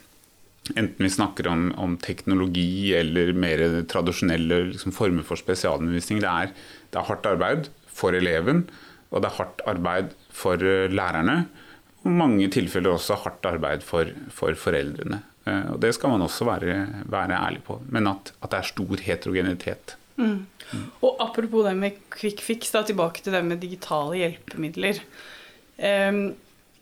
Enten 0.75 1.05
vi 1.05 1.11
snakker 1.11 1.47
om, 1.49 1.69
om 1.79 1.95
teknologi 2.03 2.95
eller 2.97 3.31
mer 3.39 3.61
tradisjonelle 3.91 4.63
liksom, 4.73 4.95
former 4.95 5.27
for 5.27 5.39
spesialundervisning. 5.39 6.23
Det 6.25 6.31
er, 6.31 6.55
det 6.91 6.99
er, 6.99 7.07
hardt 7.07 7.29
arbeid 7.31 7.69
for 7.87 8.17
eleven, 8.17 8.65
og 9.13 9.23
det 9.23 9.31
er 9.31 9.39
hardt 9.39 9.63
arbeid 9.71 10.17
for 10.35 10.59
uh, 10.59 10.89
lærerne. 10.91 11.45
Og 12.03 12.17
mange 12.19 12.49
tilfeller 12.55 12.97
også 12.97 13.19
hardt 13.23 13.47
arbeid 13.47 13.87
for, 13.87 14.11
for 14.35 14.59
foreldrene. 14.59 15.21
Uh, 15.47 15.77
og 15.77 15.81
Det 15.85 15.93
skal 15.95 16.17
man 16.17 16.27
også 16.27 16.49
være, 16.49 16.81
være 17.15 17.39
ærlig 17.39 17.63
på. 17.67 17.79
Men 17.87 18.11
at, 18.11 18.33
at, 18.41 18.51
det 18.51 18.59
er 18.59 18.71
stor 18.73 19.05
heterogenitet. 19.07 19.97
Mm. 20.17 20.47
Og 21.05 21.21
apropos 21.23 21.69
det 21.69 21.77
med 21.79 22.01
quick 22.11 22.43
fix, 22.43 22.73
da, 22.75 22.83
tilbake 22.83 23.23
til 23.23 23.37
det 23.37 23.45
med 23.47 23.63
digitale 23.63 24.19
hjelpemidler. 24.19 24.99
Um, 25.79 26.35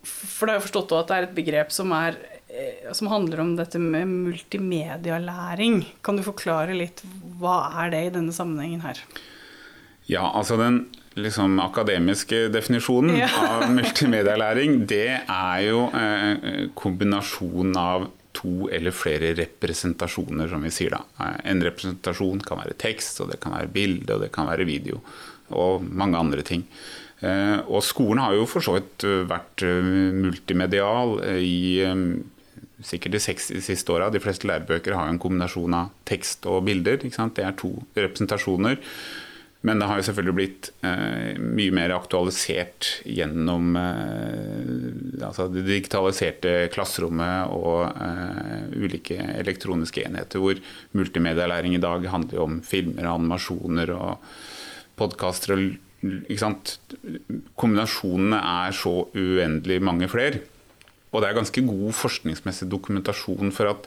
for 0.04 0.46
det 0.46 0.54
har 0.54 0.60
jeg 0.60 0.68
forstått 0.68 0.92
at 0.96 1.10
det 1.10 1.16
er 1.16 1.26
et 1.26 1.36
begrep 1.36 1.70
som 1.72 1.92
er 1.96 2.16
Eh, 2.16 2.33
som 2.94 3.08
handler 3.10 3.40
om 3.42 3.54
dette 3.58 3.80
med 3.82 4.06
multimedialæring. 4.10 5.80
Kan 6.06 6.18
du 6.18 6.24
forklare 6.26 6.76
litt 6.76 7.02
hva 7.40 7.64
er 7.82 7.94
det 7.94 8.02
i 8.06 8.12
denne 8.14 8.34
sammenhengen 8.34 8.84
her? 8.84 9.00
Ja, 10.06 10.28
altså 10.28 10.58
den 10.60 10.84
liksom, 11.14 11.58
akademiske 11.60 12.48
definisjonen 12.52 13.16
ja. 13.22 13.30
av 13.48 13.70
multimedialæring, 13.72 14.82
det 14.90 15.20
er 15.22 15.62
jo 15.64 15.86
eh, 15.96 16.66
kombinasjonen 16.76 17.78
av 17.80 18.08
to 18.34 18.68
eller 18.74 18.94
flere 18.94 19.32
representasjoner, 19.38 20.50
som 20.50 20.64
vi 20.66 20.72
sier 20.74 20.96
da. 20.96 21.04
Eh, 21.22 21.38
en 21.52 21.64
representasjon 21.64 22.42
kan 22.44 22.60
være 22.60 22.76
tekst, 22.80 23.22
og 23.22 23.32
det 23.32 23.40
kan 23.42 23.56
være 23.56 23.72
bilde, 23.72 24.10
og 24.16 24.26
det 24.26 24.32
kan 24.34 24.50
være 24.50 24.68
video. 24.68 25.00
Og 25.54 25.84
mange 25.84 26.20
andre 26.20 26.44
ting. 26.44 26.66
Eh, 27.24 27.58
og 27.64 27.84
skolen 27.86 28.24
har 28.24 28.36
jo 28.36 28.48
for 28.50 28.64
så 28.64 28.76
vidt 28.76 29.06
vært 29.30 29.64
multimedial 29.64 31.20
i 31.40 31.80
sikkert 32.84 33.16
de 33.16 33.22
60 33.24 33.64
siste 33.64 33.94
åra. 33.94 34.10
De 34.12 34.22
fleste 34.22 34.48
lærebøker 34.48 34.96
har 34.96 35.10
en 35.10 35.20
kombinasjon 35.22 35.76
av 35.76 35.92
tekst 36.08 36.46
og 36.50 36.64
bilder. 36.68 37.00
Det 37.04 37.44
er 37.44 37.56
to 37.60 37.72
representasjoner. 37.96 38.80
Men 39.64 39.80
det 39.80 39.86
har 39.88 39.96
jo 39.96 40.04
selvfølgelig 40.04 40.36
blitt 40.36 40.66
eh, 40.84 41.38
mye 41.40 41.72
mer 41.72 41.94
aktualisert 41.96 42.98
gjennom 43.08 43.70
eh, 43.80 45.22
altså 45.24 45.46
det 45.48 45.62
digitaliserte 45.64 46.52
klasserommet 46.74 47.48
og 47.56 47.86
eh, 47.88 48.66
ulike 48.76 49.16
elektroniske 49.38 50.04
enheter, 50.04 50.42
hvor 50.44 50.60
multimedialæring 50.92 51.78
i 51.78 51.80
dag 51.80 52.04
handler 52.12 52.44
om 52.44 52.60
filmer, 52.66 53.08
animasjoner 53.14 53.94
og 53.96 54.28
podkaster. 55.00 55.64
Kombinasjonene 57.56 58.44
er 58.68 58.76
så 58.76 58.98
uendelig 59.16 59.80
mange 59.80 60.12
flere. 60.12 60.44
Og 61.14 61.22
det 61.22 61.30
er 61.30 61.38
ganske 61.38 61.62
god 61.68 61.94
forskningsmessig 61.94 62.68
dokumentasjon 62.72 63.54
for 63.54 63.70
at 63.70 63.86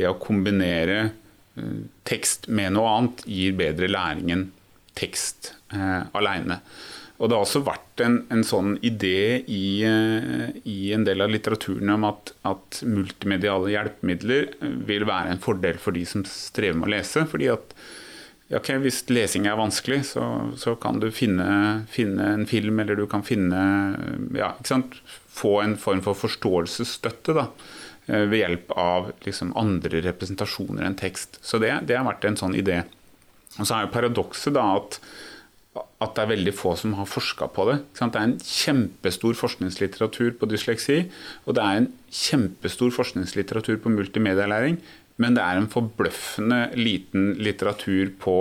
det 0.00 0.08
å 0.08 0.16
kombinere 0.16 0.98
eh, 1.04 1.84
tekst 2.08 2.48
med 2.48 2.72
noe 2.78 2.96
annet 2.96 3.22
gir 3.28 3.54
bedre 3.58 3.90
læring 3.92 4.32
enn 4.32 4.48
tekst 4.98 5.52
eh, 5.72 6.02
alene. 6.16 6.62
Og 7.22 7.28
det 7.30 7.36
har 7.36 7.44
også 7.44 7.62
vært 7.62 8.02
en, 8.02 8.16
en 8.34 8.42
sånn 8.42 8.72
idé 8.82 9.42
i, 9.46 9.84
eh, 9.86 10.48
i, 10.66 10.78
en 10.94 11.04
del 11.06 11.22
av 11.22 11.30
litteraturen 11.30 11.92
om 11.94 12.08
at, 12.08 12.32
at, 12.48 12.80
multimediale 12.82 13.70
hjelpemidler 13.70 14.48
eh, 14.56 14.72
vil 14.88 15.06
være 15.06 15.36
en 15.36 15.42
fordel 15.42 15.78
for 15.82 15.94
de 15.94 16.02
som 16.08 16.24
strever 16.26 16.80
med 16.80 16.88
å 16.88 16.94
lese. 16.96 17.22
fordi 17.30 17.52
at 17.52 17.76
okay, 18.58 18.78
Hvis 18.82 19.02
lesing 19.10 19.46
er 19.48 19.58
vanskelig, 19.58 20.02
så, 20.12 20.24
så 20.60 20.74
kan 20.80 21.00
du 21.02 21.08
finne, 21.14 21.84
finne, 21.92 22.32
en 22.36 22.46
film, 22.48 22.80
eller 22.82 22.98
du 22.98 23.06
kan 23.10 23.24
finne 23.26 23.62
ja, 24.36 24.52
Få 25.32 25.54
en 25.62 25.78
form 25.80 26.02
for 26.04 26.18
forståelsesstøtte 26.18 27.36
da, 27.38 27.46
eh, 28.06 28.26
ved 28.28 28.42
hjelp 28.42 28.74
av 28.76 29.12
liksom, 29.24 29.54
andre 29.56 30.02
representasjoner 30.04 30.84
enn 30.84 30.98
tekst. 31.00 31.40
Så 31.40 31.60
det, 31.62 31.72
det 31.88 31.96
har 31.96 32.08
vært 32.08 32.26
en 32.28 32.36
sånn 32.40 32.56
idé. 32.58 32.82
Og 33.58 33.64
så 33.64 33.76
er 33.76 33.86
jo 33.86 33.94
paradokset 33.94 34.52
da 34.56 34.66
at, 34.76 34.98
at 36.04 36.12
det 36.16 36.24
er 36.24 36.32
veldig 36.34 36.54
få 36.56 36.74
som 36.76 36.98
har 36.98 37.08
forska 37.08 37.48
på 37.56 37.66
det. 37.70 37.78
Det 37.96 38.10
er 38.10 38.26
en 38.26 38.36
kjempestor 38.44 39.36
forskningslitteratur 39.40 40.36
på 40.40 40.48
dysleksi, 40.52 40.98
og 41.46 41.56
det 41.56 41.64
er 41.64 41.80
en 41.80 41.90
kjempestor 42.12 42.92
forskningslitteratur 42.92 43.80
på 43.80 43.92
multimedialæring, 43.96 44.80
men 45.22 45.36
det 45.38 45.44
er 45.44 45.60
en 45.60 45.70
forbløffende 45.70 46.64
liten 46.78 47.32
litteratur 47.42 48.10
på 48.22 48.36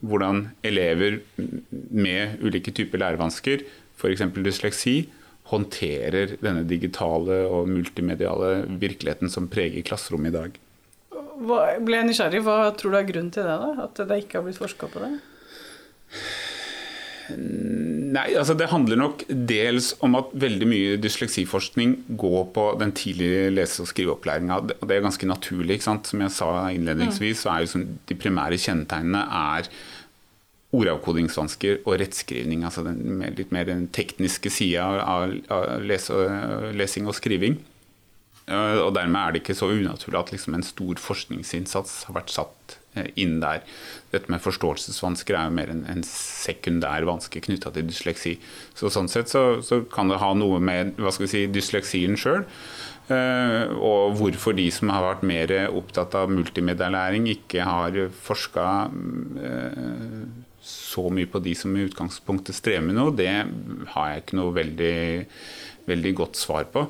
hvordan 0.02 0.45
elever 0.66 1.21
med 1.38 2.42
ulike 2.42 2.75
typer 2.75 3.00
lærevansker, 3.02 3.64
f.eks. 3.97 4.25
dysleksi, 4.37 4.97
håndterer 5.52 6.37
denne 6.42 6.64
digitale 6.69 7.42
og 7.49 7.71
multimediale 7.71 8.62
virkeligheten 8.81 9.31
som 9.33 9.49
preger 9.52 9.85
klasserommet 9.87 10.33
i 10.33 10.37
dag. 10.37 10.61
Hva, 11.42 11.59
ble 11.83 11.99
jeg 11.99 12.09
nysgjerrig. 12.09 12.42
Hva 12.47 12.57
tror 12.78 12.95
du 12.95 12.99
er 13.00 13.09
grunnen 13.09 13.33
til 13.35 13.47
det? 13.47 13.59
da? 13.59 13.87
At 13.87 14.02
det 14.09 14.23
ikke 14.23 14.38
har 14.38 14.47
blitt 14.47 14.61
forska 14.61 14.88
på 14.92 15.02
det? 15.02 15.12
Nei, 18.12 18.35
altså 18.37 18.54
Det 18.59 18.69
handler 18.69 18.99
nok 19.00 19.23
dels 19.31 19.92
om 20.04 20.19
at 20.19 20.35
veldig 20.37 20.69
mye 20.69 20.97
dysleksiforskning 21.00 21.95
går 22.21 22.50
på 22.52 22.66
den 22.81 22.92
tidlige 22.92 23.49
lese- 23.54 23.85
og 23.85 23.88
skriveopplæringa. 23.88 24.59
Det 24.69 24.97
er 24.97 25.07
ganske 25.07 25.26
naturlig. 25.26 25.78
ikke 25.78 25.88
sant? 25.88 26.07
Som 26.07 26.21
jeg 26.21 26.35
sa 26.35 26.69
innledningsvis, 26.69 27.45
så 27.45 27.54
er 27.54 27.64
jo 27.64 27.87
de 28.09 28.14
primære 28.14 28.61
kjennetegnene 28.61 29.23
er 29.23 29.71
ordavkodingsvansker 30.73 31.83
og 31.87 32.00
rettskrivning. 32.00 32.64
Altså 32.64 32.85
den 32.85 33.25
litt 33.37 33.52
mer 33.52 33.64
den 33.69 33.88
tekniske 33.88 34.50
sida 34.52 34.85
av, 35.04 35.33
lesing 35.85 37.09
og 37.09 37.16
skriving. 37.16 37.61
Og 38.52 38.92
dermed 38.97 39.21
er 39.21 39.33
det 39.33 39.42
ikke 39.45 39.57
så 39.57 39.71
unaturlig 39.71 40.19
at 40.19 40.33
liksom 40.35 40.54
en 40.59 40.66
stor 40.66 41.00
forskningsinnsats 41.00 42.02
har 42.09 42.16
vært 42.16 42.33
satt 42.35 42.76
eh, 42.76 42.82
inn 43.17 43.39
der. 43.43 43.63
Dette 44.13 44.33
med 44.33 44.43
forståelsesvansker 44.45 45.37
er 45.37 45.49
jo 45.49 45.57
mer 45.57 45.73
en, 45.73 45.83
en 45.89 46.05
sekundær 46.07 47.07
vanske 47.09 47.43
knytta 47.45 47.73
til 47.73 47.89
dysleksi. 47.89 48.37
Så 48.77 48.93
Sånn 48.93 49.11
sett 49.11 49.33
så, 49.33 49.63
så, 49.65 49.83
kan 49.93 50.13
det 50.13 50.21
ha 50.23 50.33
noe 50.37 50.61
med 50.63 50.97
hva 51.01 51.13
skal 51.15 51.27
vi 51.27 51.33
si, 51.33 51.45
dysleksien 51.53 52.19
sjøl. 52.21 52.45
Uh, 53.11 53.73
og 53.83 54.15
hvorfor 54.21 54.55
de 54.57 54.69
som 54.73 54.93
har 54.93 55.03
vært 55.05 55.25
mer 55.27 55.53
opptatt 55.73 56.15
av 56.17 56.31
multimedialæring, 56.33 57.27
ikke 57.33 57.65
har 57.67 57.99
forska 58.15 58.67
uh, 58.93 59.43
eh, 59.43 60.23
så 60.63 61.09
mye 61.11 61.27
på 61.27 61.41
de 61.43 61.57
som 61.59 61.75
i 61.75 61.83
utgangspunktet 61.89 62.55
strever 62.55 62.87
med 62.87 62.97
noe, 62.97 63.15
det 63.17 63.33
har 63.97 64.13
jeg 64.13 64.23
ikke 64.23 64.39
noe 64.39 64.55
veldig, 64.55 64.95
veldig 65.89 66.13
godt 66.21 66.39
svar 66.39 66.69
på. 66.71 66.87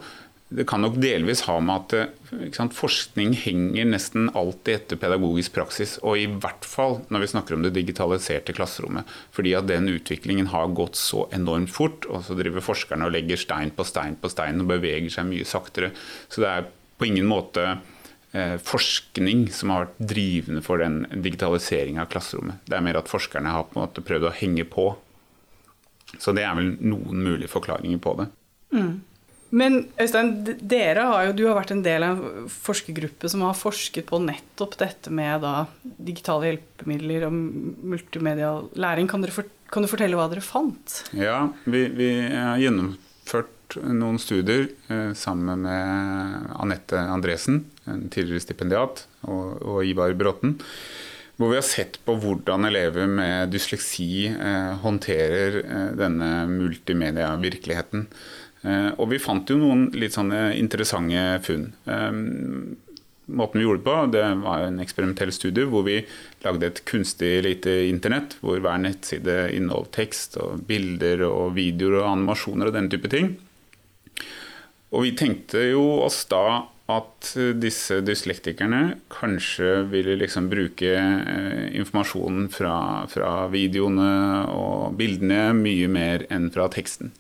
Det 0.53 0.67
kan 0.69 0.83
nok 0.85 0.99
delvis 1.01 1.45
ha 1.47 1.55
med 1.65 1.95
at 1.95 2.53
sant, 2.57 2.75
forskning 2.77 3.33
henger 3.41 3.87
nesten 3.89 4.29
alltid 4.37 4.75
etter 4.75 5.01
pedagogisk 5.01 5.55
praksis. 5.57 5.95
Og 6.05 6.21
i 6.21 6.27
hvert 6.29 6.67
fall 6.69 6.99
når 7.13 7.25
vi 7.25 7.31
snakker 7.33 7.57
om 7.57 7.65
det 7.65 7.73
digitaliserte 7.77 8.55
klasserommet. 8.57 9.09
Fordi 9.33 9.55
at 9.57 9.69
den 9.71 9.89
utviklingen 9.93 10.51
har 10.53 10.75
gått 10.77 10.99
så 11.01 11.25
enormt 11.33 11.73
fort. 11.73 12.09
Og 12.11 12.27
så 12.27 12.37
driver 12.39 12.65
forskerne 12.65 13.09
og 13.09 13.15
legger 13.17 13.41
stein 13.41 13.73
på 13.75 13.87
stein 13.89 14.19
på 14.21 14.31
stein 14.33 14.61
og 14.61 14.71
beveger 14.75 15.09
seg 15.15 15.31
mye 15.31 15.49
saktere. 15.49 15.93
Så 16.29 16.45
det 16.45 16.51
er 16.51 16.69
på 17.01 17.09
ingen 17.09 17.29
måte 17.31 17.65
eh, 18.33 18.59
forskning 18.63 19.47
som 19.55 19.73
har 19.73 19.87
vært 19.87 20.03
drivende 20.13 20.65
for 20.65 20.83
den 20.83 21.03
digitaliseringa 21.25 22.05
av 22.05 22.13
klasserommet. 22.13 22.61
Det 22.69 22.77
er 22.77 22.85
mer 22.85 23.01
at 23.01 23.11
forskerne 23.11 23.55
har 23.55 23.71
på 23.71 23.79
en 23.79 23.87
måte 23.87 24.05
prøvd 24.05 24.29
å 24.29 24.37
henge 24.43 24.67
på. 24.69 24.91
Så 26.21 26.37
det 26.37 26.45
er 26.45 26.55
vel 26.59 26.75
noen 26.85 27.25
mulige 27.25 27.51
forklaringer 27.51 28.01
på 28.03 28.15
det. 28.21 28.29
Mm. 28.77 29.01
Men 29.53 29.83
Øystein, 30.01 30.33
dere 30.65 31.05
har 31.11 31.27
jo, 31.29 31.33
du 31.37 31.43
har 31.45 31.59
vært 31.59 31.75
en 31.75 31.83
del 31.85 32.05
av 32.07 32.21
en 32.21 32.49
forskergruppe 32.49 33.29
som 33.29 33.45
har 33.45 33.57
forsket 33.59 34.07
på 34.09 34.21
nettopp 34.25 34.79
dette 34.81 35.13
med 35.13 35.45
da, 35.45 35.67
digitale 35.83 36.49
hjelpemidler 36.49 37.27
og 37.29 37.37
multimedial 37.93 38.71
læring. 38.81 39.11
Kan, 39.13 39.27
for, 39.35 39.49
kan, 39.73 39.85
du 39.85 39.93
fortelle 39.93 40.17
hva 40.17 40.31
dere 40.33 40.45
fant? 40.45 41.03
Ja, 41.13 41.51
vi, 41.67 41.85
vi 41.93 42.11
har 42.33 42.63
gjennomført 42.65 43.77
noen 43.81 44.19
studier 44.21 44.71
eh, 44.89 45.13
sammen 45.17 45.65
med 45.67 46.51
Anette 46.57 47.05
Andresen, 47.13 47.67
en 47.89 48.07
tidligere 48.13 48.45
stipendiat, 48.45 49.07
og, 49.29 49.61
og 49.61 49.85
Ivar 49.89 50.17
Bråten. 50.17 50.57
Hvor 51.37 51.53
vi 51.53 51.59
har 51.59 51.65
sett 51.67 51.99
på 52.07 52.15
hvordan 52.21 52.69
elever 52.69 53.09
med 53.09 53.53
dysleksi 53.53 54.29
eh, 54.33 54.73
håndterer 54.81 55.61
eh, 55.63 55.91
denne 55.99 56.31
multimedia-virkeligheten. 56.49 58.07
Eh, 58.63 58.91
og 58.95 59.11
vi 59.11 59.21
fant 59.23 59.49
jo 59.51 59.59
noen 59.59 59.89
litt 59.99 60.15
sånne 60.15 60.53
interessante 60.59 61.41
funn. 61.47 61.69
Eh, 61.91 62.11
måten 63.33 63.59
vi 63.59 63.67
gjorde 63.67 63.83
det 63.83 63.87
på, 63.87 63.97
det 64.15 64.25
var 64.43 64.67
en 64.67 64.83
eksperimentell 64.83 65.33
studie 65.35 65.69
hvor 65.71 65.87
vi 65.87 66.01
lagde 66.45 66.69
et 66.69 66.83
kunstig 66.89 67.37
lite 67.47 67.75
internett, 67.89 68.37
hvor 68.43 68.61
hver 68.63 68.83
nettside 68.83 69.49
inneholdt 69.57 69.95
tekst 69.97 70.39
og 70.43 70.67
bilder 70.69 71.25
og 71.29 71.57
videoer 71.59 72.03
og 72.03 72.11
animasjoner 72.17 72.71
og 72.71 72.77
den 72.77 72.91
type 72.93 73.11
ting. 73.13 73.35
Og 74.93 75.07
vi 75.07 75.17
tenkte 75.17 75.65
jo 75.71 75.85
oss 76.05 76.21
da 76.29 76.67
at 76.93 77.31
disse 77.63 78.01
dyslektikerne 78.05 78.99
kanskje 79.13 79.85
ville 79.89 80.19
liksom 80.21 80.51
bruke 80.53 80.91
eh, 80.99 81.69
informasjonen 81.79 82.51
fra, 82.53 82.75
fra 83.09 83.31
videoene 83.53 84.11
og 84.53 84.99
bildene 84.99 85.53
mye 85.57 85.89
mer 85.89 86.27
enn 86.35 86.51
fra 86.53 86.69
teksten. 86.75 87.15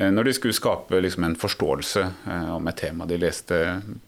Eh, 0.00 0.08
når 0.12 0.24
de 0.24 0.32
skulle 0.32 0.56
skape 0.56 1.00
liksom 1.04 1.24
en 1.26 1.36
forståelse 1.36 2.02
eh, 2.26 2.50
om 2.54 2.68
et 2.70 2.78
tema. 2.80 3.06
De 3.08 3.18
leste 3.20 3.56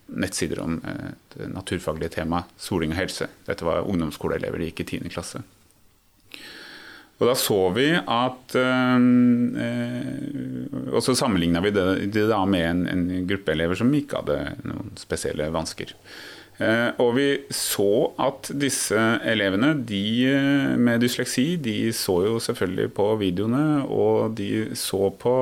nettsider 0.08 0.62
om 0.62 0.78
et 0.84 1.36
naturfaglig 1.52 2.12
tema, 2.16 2.44
soling 2.56 2.94
og 2.94 3.02
helse. 3.02 3.28
Dette 3.48 3.66
var 3.66 3.84
ungdomsskoleelever, 3.84 4.58
de 4.62 4.70
gikk 4.70 4.84
i 4.86 4.88
10. 5.02 5.12
klasse. 5.12 5.42
Og 7.20 7.28
da 7.28 7.34
så 7.38 7.58
vi 7.76 7.84
at 7.94 8.54
øh, 8.58 9.00
Og 10.90 11.02
så 11.04 11.14
sammenligna 11.14 11.60
vi 11.62 11.70
det, 11.70 11.84
det 12.10 12.24
med 12.48 12.64
en, 12.66 12.86
en, 12.88 13.26
gruppe 13.28 13.52
elever 13.52 13.78
som 13.78 13.94
ikke 13.94 14.16
hadde 14.22 14.38
noen 14.66 14.90
spesielle 14.98 15.46
vansker. 15.54 15.92
Eh, 16.62 16.90
og 17.02 17.14
vi 17.16 17.26
så 17.54 18.12
at 18.22 18.50
disse 18.60 18.98
elevene 19.26 19.72
de 19.88 20.02
med 20.78 21.02
dysleksi 21.02 21.56
de 21.62 21.76
så 21.96 22.20
jo 22.26 22.36
selvfølgelig 22.42 22.92
på 22.94 23.06
videoene 23.22 23.64
og 23.88 24.36
de 24.38 24.68
så 24.78 25.10
på 25.22 25.34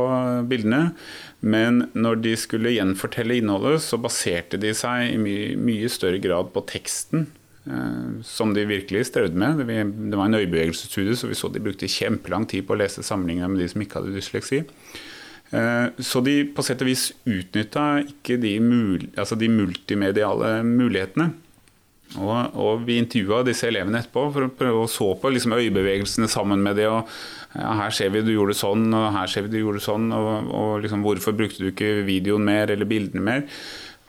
bildene. 0.49 0.95
Men 1.41 1.85
når 1.97 2.23
de 2.25 2.37
skulle 2.41 2.73
gjenfortelle 2.77 3.41
innholdet, 3.41 3.83
så 3.85 4.01
baserte 4.01 4.61
de 4.61 4.73
seg 4.77 5.11
i 5.13 5.21
mye, 5.21 5.53
mye 5.61 5.93
større 5.93 6.23
grad 6.23 6.55
på 6.55 6.65
teksten. 6.71 7.29
Eh, 7.69 8.23
som 8.25 8.55
de 8.55 8.65
virkelig 8.65 9.07
strevde 9.11 9.37
med. 9.37 9.61
Det 9.67 10.17
var 10.17 10.27
en 10.27 10.39
øyebevegelsesstudie, 10.39 11.17
så 11.17 11.29
vi 11.29 11.37
så 11.37 11.51
de 11.53 11.61
brukte 11.61 11.91
kjempelang 11.91 12.47
tid 12.49 12.65
på 12.67 12.73
å 12.75 12.81
lese 12.81 13.05
sammenlignet 13.05 13.53
med 13.53 13.61
de 13.61 13.69
som 13.69 13.85
ikke 13.85 14.01
hadde 14.01 14.17
dysleksi. 14.17 14.63
Eh, 15.51 15.87
så 15.99 16.23
de 16.23 16.45
på 16.55 16.63
sett 16.63 16.83
og 16.85 16.91
vis 16.91 17.11
utnytta 17.27 18.05
ikke 18.05 18.39
de, 18.39 18.55
mul 18.63 19.09
altså 19.19 19.39
de, 19.39 19.51
multimediale 19.51 20.61
mulighetene. 20.67 21.33
Og, 22.19 22.57
og 22.59 22.81
vi 22.87 22.97
intervjua 22.99 23.45
disse 23.47 23.69
elevene 23.71 24.01
etterpå 24.01 24.25
for 24.35 24.47
å 24.47 24.55
prøve 24.55 24.83
å 24.83 24.91
så 24.91 25.13
på 25.19 25.31
liksom 25.31 25.55
øyebevegelsene 25.55 26.27
sammen 26.31 26.63
med 26.63 26.81
det. 26.81 26.89
og 26.91 27.07
ja, 27.55 27.75
'Her 27.75 27.91
ser 27.95 28.11
vi 28.15 28.23
du 28.23 28.33
gjorde 28.33 28.55
sånn, 28.55 28.89
og 28.95 29.13
her 29.15 29.31
ser 29.31 29.47
vi 29.47 29.55
du 29.55 29.61
gjorde 29.61 29.83
sånn', 29.83 30.11
og, 30.15 30.51
og 30.55 30.83
liksom, 30.83 31.03
'hvorfor 31.03 31.35
brukte 31.39 31.63
du 31.63 31.71
ikke 31.71 32.07
videoen 32.07 32.45
mer 32.47 32.71
eller 32.71 32.87
bildene 32.87 33.23
mer'? 33.23 33.47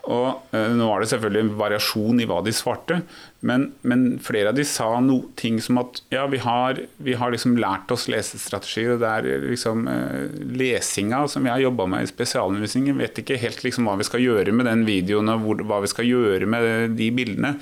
Og 0.10 0.56
eh, 0.56 0.72
Nå 0.74 0.88
var 0.90 1.04
det 1.04 1.12
selvfølgelig 1.12 1.44
en 1.46 1.52
variasjon 1.60 2.22
i 2.24 2.26
hva 2.30 2.40
de 2.46 2.54
svarte, 2.56 3.02
men, 3.46 3.68
men 3.86 4.06
flere 4.24 4.50
av 4.50 4.58
de 4.58 4.66
sa 4.66 4.88
noe 5.04 5.30
ting 5.38 5.60
som 5.62 5.78
at 5.82 6.02
ja, 6.14 6.26
vi 6.32 6.40
har, 6.42 6.82
vi 6.98 7.16
har 7.18 7.34
liksom 7.34 7.58
lært 7.62 7.92
oss 7.94 8.08
lesestrategier, 8.10 8.96
og 8.96 9.04
det 9.04 9.12
er 9.12 9.46
liksom 9.46 9.86
eh, 9.92 10.36
lesinga 10.58 11.24
som 11.30 11.46
vi 11.46 11.54
har 11.54 11.62
jobba 11.62 11.88
med 11.94 12.06
i 12.06 12.12
spesialundervisningen, 12.12 12.98
vet 13.02 13.22
ikke 13.22 13.40
helt 13.42 13.62
liksom 13.66 13.90
hva 13.90 13.98
vi 14.02 14.10
skal 14.10 14.26
gjøre 14.26 14.56
med 14.56 14.70
den 14.70 14.86
videoen 14.90 15.30
og 15.36 15.46
hvor, 15.46 15.66
hva 15.70 15.82
vi 15.86 15.94
skal 15.94 16.10
gjøre 16.10 16.50
med 16.50 16.98
de 16.98 17.12
bildene. 17.16 17.56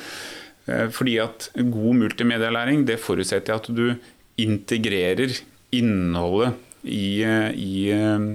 Eh, 0.69 0.88
fordi 0.96 1.19
at 1.24 1.51
god 1.55 2.03
multimedielæring 2.05 2.88
det 2.88 3.01
forutsetter 3.03 3.60
at 3.60 3.67
du 3.67 3.93
integrerer 4.39 5.36
innholdet 5.75 6.55
i, 6.84 7.24
eh, 7.24 7.51
i 7.55 7.89
eh, 7.91 8.29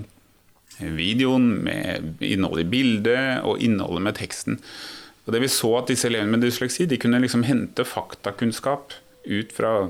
videoen, 0.78 1.50
med 1.66 2.22
innholdet 2.24 2.66
i 2.66 2.72
bildet 2.72 3.44
og 3.46 3.62
innholdet 3.62 4.06
med 4.08 4.18
teksten. 4.18 4.60
Og 5.24 5.32
det 5.32 5.40
Vi 5.44 5.48
så 5.48 5.70
at 5.78 5.88
disse 5.88 6.08
elevene 6.08 6.36
med 6.36 6.44
dysleksi 6.44 6.86
de 6.86 6.98
kunne 7.00 7.20
liksom 7.22 7.46
hente 7.48 7.86
faktakunnskap 7.88 8.92
ut 9.24 9.52
fra 9.56 9.88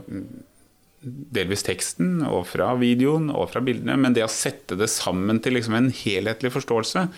delvis 1.04 1.64
teksten 1.66 2.22
og 2.24 2.46
fra 2.48 2.70
videoen 2.80 3.28
og 3.34 3.50
fra 3.52 3.60
bildene, 3.64 3.96
men 4.00 4.14
det 4.16 4.24
å 4.24 4.30
sette 4.30 4.78
det 4.78 4.88
sammen 4.92 5.40
til 5.44 5.58
liksom 5.58 5.76
en 5.76 5.90
helhetlig 5.92 6.52
forståelse, 6.54 7.08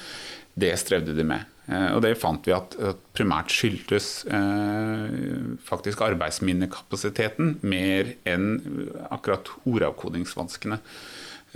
det 0.56 0.72
strevde 0.80 1.14
de 1.14 1.26
med. 1.28 1.44
Eh, 1.68 1.90
og 1.94 2.00
det 2.04 2.16
fant 2.18 2.46
vi 2.46 2.54
at, 2.56 2.74
at 2.80 3.00
primært 3.16 3.52
skyldtes 3.52 4.08
eh, 4.32 5.06
faktisk 5.66 6.02
arbeidsminnekapasiteten 6.06 7.58
mer 7.66 8.14
enn 8.28 8.48
akkurat 9.10 9.50
ordavkodingsvanskene. 9.68 10.80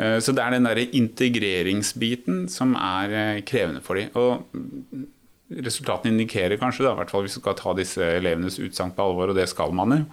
Eh, 0.01 0.19
så 0.23 0.33
det 0.33 0.43
er 0.43 0.57
den 0.57 0.69
der 0.69 0.81
integreringsbiten 0.87 2.45
som 2.53 2.77
er 2.79 3.17
eh, 3.17 3.41
krevende 3.47 3.83
for 3.85 4.01
dem. 4.01 4.13
Og 4.17 5.61
resultatene 5.67 6.15
indikerer 6.15 6.61
kanskje, 6.61 6.87
da, 6.87 6.95
i 6.95 7.01
hvert 7.01 7.13
fall 7.13 7.25
hvis 7.27 7.37
vi 7.37 7.43
skal 7.43 7.57
ta 7.59 7.75
disse 7.77 8.11
elevenes 8.21 8.61
utsagn 8.63 8.95
på 8.97 9.07
alvor, 9.07 9.33
og 9.33 9.39
det 9.39 9.49
skal 9.51 9.75
man 9.77 9.97
jo, 9.97 10.05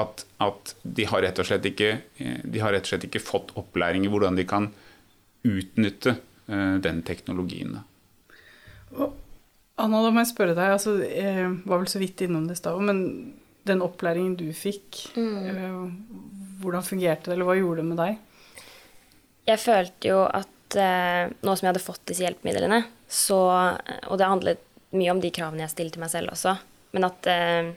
at, 0.00 0.24
at 0.44 0.76
de, 0.82 1.08
har 1.10 1.24
rett 1.26 1.40
og 1.42 1.48
slett 1.48 1.66
ikke, 1.70 1.96
eh, 2.22 2.38
de 2.44 2.62
har 2.62 2.74
rett 2.74 2.86
og 2.86 2.94
slett 2.94 3.08
ikke 3.10 3.24
fått 3.24 3.52
opplæring 3.60 4.06
i 4.06 4.12
hvordan 4.12 4.38
de 4.38 4.46
kan 4.48 4.70
utnytte 5.44 6.18
den 6.44 6.98
teknologien. 7.08 7.78
Anna, 8.92 10.00
da 10.04 10.10
må 10.12 10.20
jeg 10.20 10.28
spørre 10.28 10.52
deg, 10.52 10.74
altså, 10.76 10.98
jeg 11.00 11.46
var 11.64 11.80
vel 11.80 11.88
så 11.88 12.00
vidt 12.02 12.20
innom 12.24 12.44
det 12.44 12.58
i 12.58 12.60
stad, 12.60 12.82
men 12.84 12.98
den 13.64 13.80
opplæringen 13.84 14.34
du 14.36 14.50
fikk, 14.56 15.06
mm. 15.16 16.60
hvordan 16.60 16.84
fungerte 16.84 17.30
det, 17.30 17.38
eller 17.38 17.48
hva 17.48 17.56
gjorde 17.56 17.80
det 17.80 17.86
med 17.88 18.00
deg? 18.02 18.20
Jeg 19.44 19.60
følte 19.60 20.10
jo 20.10 20.22
at 20.24 20.78
eh, 20.80 21.30
nå 21.44 21.54
som 21.54 21.66
jeg 21.66 21.72
hadde 21.72 21.84
fått 21.84 22.04
disse 22.08 22.24
hjelpemidlene, 22.24 22.84
så 23.08 23.38
Og 24.08 24.16
det 24.18 24.26
handlet 24.26 24.62
mye 24.96 25.12
om 25.12 25.20
de 25.22 25.30
kravene 25.34 25.62
jeg 25.62 25.74
stilte 25.74 26.00
meg 26.02 26.10
selv 26.10 26.32
også, 26.32 26.56
men 26.96 27.06
at 27.06 27.28
eh, 27.30 27.74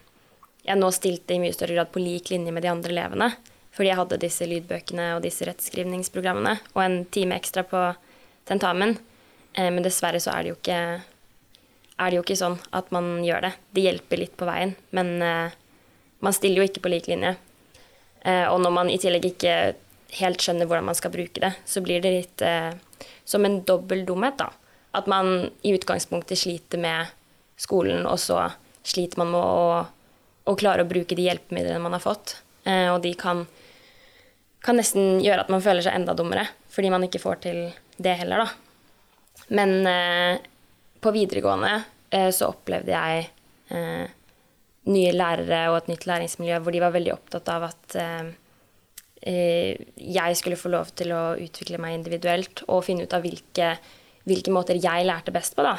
jeg 0.68 0.80
nå 0.80 0.90
stilte 0.92 1.36
i 1.36 1.42
mye 1.42 1.56
større 1.56 1.78
grad 1.78 1.92
på 1.94 2.02
lik 2.04 2.32
linje 2.34 2.52
med 2.52 2.66
de 2.66 2.72
andre 2.72 2.92
elevene. 2.94 3.30
Fordi 3.76 3.92
jeg 3.92 4.00
hadde 4.00 4.20
disse 4.22 4.48
lydbøkene 4.50 5.12
og 5.16 5.22
disse 5.24 5.46
rettskrivningsprogrammene 5.46 6.56
og 6.74 6.82
en 6.82 6.98
time 7.14 7.38
ekstra 7.38 7.64
på 7.68 7.84
tentamen. 8.50 8.98
Eh, 9.54 9.70
men 9.70 9.86
dessverre 9.86 10.22
så 10.24 10.34
er 10.34 10.44
det 10.44 10.54
jo 10.54 10.58
ikke 10.60 10.82
er 11.98 12.12
det 12.12 12.18
jo 12.20 12.24
ikke 12.24 12.38
sånn 12.38 12.58
at 12.78 12.92
man 12.94 13.24
gjør 13.26 13.48
det. 13.48 13.54
Det 13.74 13.86
hjelper 13.88 14.22
litt 14.22 14.36
på 14.38 14.48
veien, 14.50 14.76
men 14.94 15.16
eh, 15.26 15.56
man 16.26 16.36
stiller 16.36 16.62
jo 16.62 16.68
ikke 16.70 16.84
på 16.86 16.92
lik 16.94 17.10
linje. 17.10 17.36
Eh, 18.22 18.46
og 18.50 18.62
når 18.62 18.74
man 18.74 18.92
i 18.92 19.00
tillegg 19.02 19.26
ikke 19.32 19.56
helt 20.16 20.42
skjønner 20.42 20.68
hvordan 20.70 20.88
man 20.88 20.98
skal 20.98 21.14
bruke 21.14 21.42
det, 21.44 21.54
så 21.66 21.84
blir 21.84 22.02
det 22.04 22.14
litt 22.14 22.44
eh, 22.46 22.72
som 23.28 23.46
en 23.46 23.62
dobbel 23.68 24.06
dumhet, 24.08 24.40
da. 24.40 24.52
At 24.98 25.10
man 25.12 25.50
i 25.68 25.74
utgangspunktet 25.76 26.40
sliter 26.40 26.82
med 26.82 27.12
skolen, 27.60 28.06
og 28.08 28.20
så 28.22 28.48
sliter 28.88 29.20
man 29.22 29.34
med 29.34 29.42
å, 29.42 29.82
å 30.48 30.58
klare 30.58 30.86
å 30.86 30.90
bruke 30.90 31.18
de 31.18 31.28
hjelpemidlene 31.28 31.84
man 31.84 31.98
har 31.98 32.04
fått. 32.04 32.38
Eh, 32.64 32.88
og 32.94 33.02
de 33.04 33.12
kan, 33.20 33.44
kan, 34.64 34.80
nesten 34.80 35.20
gjøre 35.24 35.46
at 35.46 35.52
man 35.54 35.64
føler 35.66 35.86
seg 35.86 36.00
enda 36.00 36.16
dummere, 36.18 36.48
fordi 36.72 36.94
man 36.94 37.06
ikke 37.08 37.22
får 37.24 37.44
til 37.48 37.62
det 37.98 38.16
heller, 38.22 38.46
da. 38.46 39.44
Men 39.58 39.76
eh, 39.88 40.40
på 41.04 41.14
videregående 41.16 41.74
eh, 42.10 42.30
så 42.36 42.52
opplevde 42.52 42.96
jeg 42.96 43.28
eh, 43.76 44.08
nye 44.88 45.14
lærere 45.14 45.68
og 45.72 45.82
et 45.82 45.92
nytt 45.92 46.08
læringsmiljø 46.10 46.60
hvor 46.64 46.76
de 46.76 46.82
var 46.84 46.96
veldig 46.96 47.14
opptatt 47.14 47.52
av 47.52 47.68
at 47.70 47.96
eh, 48.00 48.30
jeg 49.22 50.38
skulle 50.38 50.60
få 50.60 50.70
lov 50.70 50.92
til 50.96 51.12
å 51.12 51.36
utvikle 51.42 51.80
meg 51.82 51.98
individuelt 51.98 52.64
og 52.68 52.86
finne 52.86 53.08
ut 53.08 53.14
av 53.18 53.24
hvilke, 53.26 53.74
hvilke 54.30 54.54
måter 54.54 54.78
jeg 54.78 55.08
lærte 55.08 55.34
best 55.34 55.56
på. 55.58 55.66
da. 55.66 55.78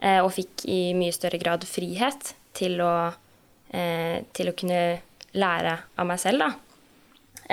Eh, 0.00 0.20
og 0.20 0.32
fikk 0.32 0.66
i 0.68 0.94
mye 0.96 1.14
større 1.14 1.40
grad 1.40 1.64
frihet 1.64 2.34
til 2.54 2.80
å, 2.80 3.12
eh, 3.72 4.22
til 4.32 4.48
å 4.50 4.56
kunne 4.56 5.00
lære 5.34 5.78
av 5.98 6.06
meg 6.06 6.18
selv. 6.18 6.38
da. 6.38 6.54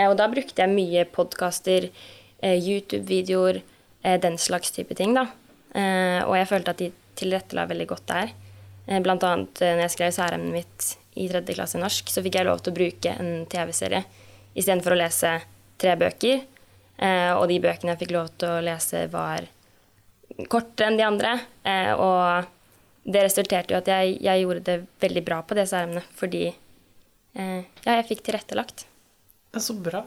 Og 0.10 0.18
da 0.18 0.28
brukte 0.28 0.58
jeg 0.58 0.70
mye 0.70 1.06
podkaster, 1.06 1.90
YouTube-videoer, 2.42 3.62
den 4.04 4.38
slags 4.38 4.72
type 4.72 4.96
ting. 4.96 5.14
da. 5.14 5.28
Og 6.26 6.36
jeg 6.36 6.48
følte 6.48 6.70
at 6.70 6.78
de 6.78 6.92
tilrettela 7.16 7.68
veldig 7.68 7.88
godt 7.88 8.08
der. 8.08 8.32
Blant 9.02 9.24
annet 9.24 9.54
når 9.54 9.82
jeg 9.82 9.92
skrev 9.92 10.12
særemnet 10.12 10.52
mitt 10.52 10.98
i 11.16 11.30
tredje 11.30 11.54
klasse 11.54 11.78
norsk, 11.78 12.10
så 12.10 12.24
fikk 12.24 12.36
jeg 12.36 12.46
lov 12.46 12.64
til 12.64 12.74
å 12.74 12.76
bruke 12.76 13.16
en 13.20 13.46
TV-serie 13.46 14.04
istedenfor 14.54 14.96
å 14.96 15.00
lese 15.00 15.36
tre 15.82 15.96
bøker. 16.00 16.44
Eh, 16.98 17.32
og 17.34 17.48
de 17.50 17.60
bøkene 17.64 17.94
jeg 17.94 18.04
fikk 18.04 18.14
lov 18.16 18.32
til 18.38 18.54
å 18.54 18.64
lese, 18.64 19.08
var 19.12 19.48
kortere 20.50 20.90
enn 20.92 21.00
de 21.00 21.08
andre. 21.08 21.34
Eh, 21.68 21.92
og 21.94 22.50
det 23.04 23.26
resulterte 23.26 23.76
jo 23.76 23.82
at 23.82 23.90
jeg, 23.92 24.18
jeg, 24.24 24.44
gjorde 24.44 24.66
det 24.68 24.78
veldig 25.04 25.26
bra 25.28 25.42
på 25.44 25.58
disse 25.60 25.80
emnene, 25.80 26.06
fordi 26.18 26.46
eh, 26.48 27.60
ja, 27.84 27.98
jeg 27.98 28.08
fikk 28.14 28.24
tilrettelagt. 28.30 28.86
Er 29.54 29.64
så 29.64 29.76
bra. 29.78 30.06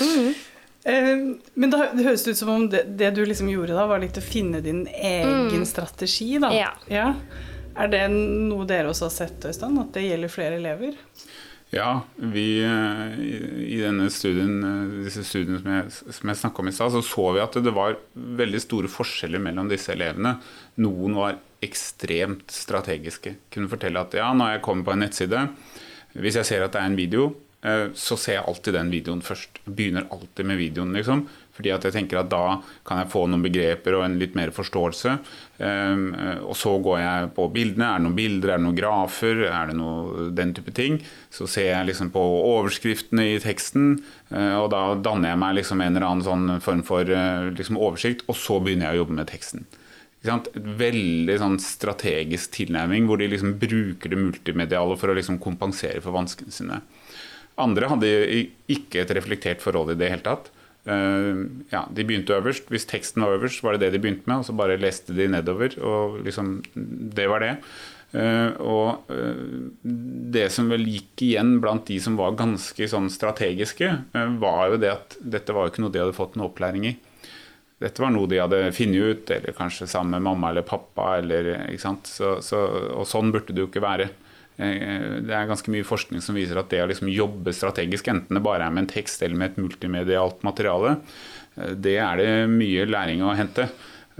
Mm. 0.00 0.32
Men 0.82 1.70
da, 1.70 1.84
det 1.94 2.02
høres 2.08 2.24
ut 2.26 2.34
som 2.34 2.48
om 2.50 2.64
det, 2.66 2.82
det, 2.98 3.12
du 3.14 3.20
liksom 3.22 3.46
gjorde 3.46 3.76
da, 3.76 3.84
var 3.86 4.00
litt 4.02 4.18
å 4.18 4.24
finne 4.24 4.58
din 4.64 4.80
egen 4.90 5.62
mm. 5.62 5.66
strategi, 5.68 6.32
da. 6.42 6.50
Ja. 6.56 6.72
ja. 6.90 7.12
Er 7.78 7.92
det 7.92 8.02
noe 8.10 8.66
dere 8.68 8.90
også 8.90 9.06
har 9.06 9.14
sett, 9.14 9.46
Øystein? 9.46 9.78
At 9.78 9.94
det 9.94 10.02
gjelder 10.08 10.32
flere 10.32 10.58
elever? 10.58 10.98
Ja, 11.72 12.02
vi 12.16 12.60
eh, 12.60 13.20
i 13.64 13.78
denne 13.80 14.10
studien, 14.12 14.58
eh, 14.60 14.96
disse 15.06 15.22
studiene 15.24 15.56
som 15.62 15.70
jeg, 15.72 16.16
som 16.18 16.28
jeg 16.28 16.40
snakka 16.42 16.60
om 16.60 16.68
i 16.68 16.72
stad, 16.76 16.92
så 16.92 17.00
så 17.06 17.30
vi 17.32 17.40
at 17.40 17.56
det 17.64 17.72
var 17.72 17.96
veldig 18.12 18.60
store 18.60 18.90
forskjeller 18.92 19.40
mellom 19.40 19.70
disse 19.70 19.94
elevene. 19.94 20.34
Noen 20.84 21.16
var 21.16 21.38
ekstremt 21.64 22.52
strategiske. 22.52 23.38
Kunne 23.54 23.72
fortelle 23.72 24.02
at 24.04 24.18
ja, 24.18 24.28
når 24.36 24.58
jeg 24.58 24.64
kommer 24.66 24.84
på 24.84 24.92
en 24.92 25.00
nettside, 25.06 25.46
hvis 26.12 26.36
jeg 26.42 26.50
ser 26.50 26.66
at 26.66 26.76
det 26.76 26.82
er 26.82 26.90
en 26.92 26.98
video, 27.00 27.30
eh, 27.64 27.86
så 27.96 28.20
ser 28.20 28.36
jeg 28.36 28.48
alltid 28.52 28.76
den 28.76 28.92
videoen 28.92 29.24
først. 29.24 29.62
Begynner 29.64 30.10
alltid 30.12 30.52
med 30.52 30.60
videoen, 30.60 30.92
liksom. 30.98 31.24
Fordi 31.52 31.72
at 31.74 31.84
jeg 31.84 31.92
tenker 31.92 32.22
at 32.22 32.30
da 32.32 32.60
kan 32.88 33.02
jeg 33.02 33.10
få 33.12 33.26
noen 33.28 33.42
begreper 33.44 33.98
og 33.98 34.06
en 34.06 34.16
litt 34.20 34.36
mer 34.38 34.54
forståelse. 34.56 35.16
Um, 35.58 36.06
og 36.48 36.54
så 36.56 36.72
går 36.82 36.96
jeg 37.02 37.28
på 37.36 37.48
bildene. 37.52 37.90
Er 37.90 38.00
det 38.00 38.06
noen 38.06 38.16
bilder, 38.16 38.54
er 38.54 38.62
det 38.62 38.66
noen 38.66 38.78
grafer, 38.78 39.42
er 39.50 39.68
det 39.68 39.76
noe 39.76 40.30
den 40.32 40.54
type 40.56 40.72
ting? 40.76 40.96
Så 41.32 41.48
ser 41.50 41.68
jeg 41.68 41.90
liksom 41.90 42.08
på 42.14 42.22
overskriftene 42.22 43.28
i 43.34 43.36
teksten, 43.42 43.98
uh, 44.32 44.62
og 44.62 44.72
da 44.72 44.82
danner 44.96 45.34
jeg 45.34 45.42
meg 45.44 45.58
liksom 45.60 45.84
en 45.84 45.92
eller 45.92 46.08
annen 46.08 46.26
sånn 46.26 46.56
form 46.64 46.82
for 46.88 47.12
uh, 47.12 47.52
liksom 47.52 47.80
oversikt, 47.80 48.24
og 48.32 48.38
så 48.40 48.56
begynner 48.62 48.88
jeg 48.88 48.96
å 48.96 49.02
jobbe 49.04 49.20
med 49.20 49.30
teksten. 49.32 49.68
Veldig 50.22 51.36
sånn 51.40 51.58
strategisk 51.60 52.52
tilnærming 52.54 53.08
hvor 53.10 53.18
de 53.18 53.26
liksom 53.28 53.56
bruker 53.60 54.12
det 54.12 54.20
multimediale 54.20 54.96
for 54.96 55.10
å 55.10 55.16
liksom 55.18 55.40
kompensere 55.42 56.00
for 56.00 56.14
vanskene 56.14 56.54
sine. 56.54 56.78
Andre 57.60 57.90
hadde 57.90 58.10
ikke 58.70 59.02
et 59.02 59.12
reflektert 59.18 59.60
forhold 59.60 59.92
i 59.92 59.98
det 59.98 60.12
hele 60.14 60.24
tatt. 60.24 60.48
Uh, 60.82 61.46
ja, 61.70 61.84
de 61.94 62.04
begynte 62.06 62.34
øverst. 62.34 62.66
Hvis 62.72 62.88
teksten 62.90 63.22
var 63.22 63.36
øverst, 63.36 63.62
var 63.62 63.76
det 63.76 63.86
det 63.86 63.96
de 63.96 64.02
begynte 64.02 64.26
med. 64.26 64.42
Og 64.42 64.48
så 64.48 64.56
bare 64.56 64.80
leste 64.80 65.14
de 65.16 65.28
nedover, 65.30 65.78
og 65.80 66.22
liksom 66.26 66.60
Det 66.74 67.28
var 67.30 67.44
det. 67.44 67.56
Uh, 68.12 68.50
og 68.60 69.12
uh, 69.12 69.70
det 69.82 70.48
som 70.52 70.68
vel 70.68 70.84
gikk 70.84 71.22
igjen 71.28 71.54
blant 71.62 71.86
de 71.88 72.00
som 72.02 72.18
var 72.18 72.36
ganske 72.36 72.88
sånn 72.90 73.08
strategiske, 73.12 73.88
var 74.42 74.72
jo 74.72 74.82
det 74.82 74.92
at 74.92 75.16
dette 75.22 75.54
var 75.54 75.66
jo 75.66 75.72
ikke 75.72 75.86
noe 75.86 75.94
de 75.94 76.02
hadde 76.02 76.18
fått 76.18 76.36
noe 76.36 76.50
opplæring 76.50 76.90
i. 76.90 76.96
Dette 77.82 78.02
var 78.02 78.12
noe 78.14 78.28
de 78.30 78.38
hadde 78.38 78.60
funnet 78.76 79.02
ut, 79.02 79.30
eller 79.34 79.54
kanskje 79.56 79.88
sammen 79.90 80.14
med 80.14 80.26
mamma 80.28 80.52
eller 80.52 80.66
pappa. 80.66 81.16
Eller, 81.18 81.54
så, 81.78 82.36
så, 82.44 82.60
og 82.94 83.08
sånn 83.10 83.32
burde 83.34 83.54
det 83.54 83.64
jo 83.64 83.70
ikke 83.70 83.82
være. 83.82 84.10
Eh, 84.56 85.22
det 85.24 85.32
er 85.32 85.48
ganske 85.48 85.72
mye 85.72 85.86
forskning 85.86 86.22
som 86.24 86.36
viser 86.36 86.60
at 86.60 86.70
det 86.72 86.82
å 86.84 86.88
liksom 86.90 87.10
jobbe 87.12 87.54
strategisk, 87.56 88.10
enten 88.12 88.36
det 88.36 88.44
bare 88.44 88.66
er 88.66 88.74
med 88.74 88.84
en 88.86 88.92
tekst 88.92 89.22
eller 89.24 89.38
med 89.38 89.52
et 89.52 89.62
multimedialt 89.62 90.44
materiale, 90.46 90.98
eh, 91.56 91.72
det 91.72 91.96
er 92.02 92.20
det 92.20 92.30
mye 92.52 92.86
læring 92.88 93.24
å 93.24 93.34
hente. 93.38 93.68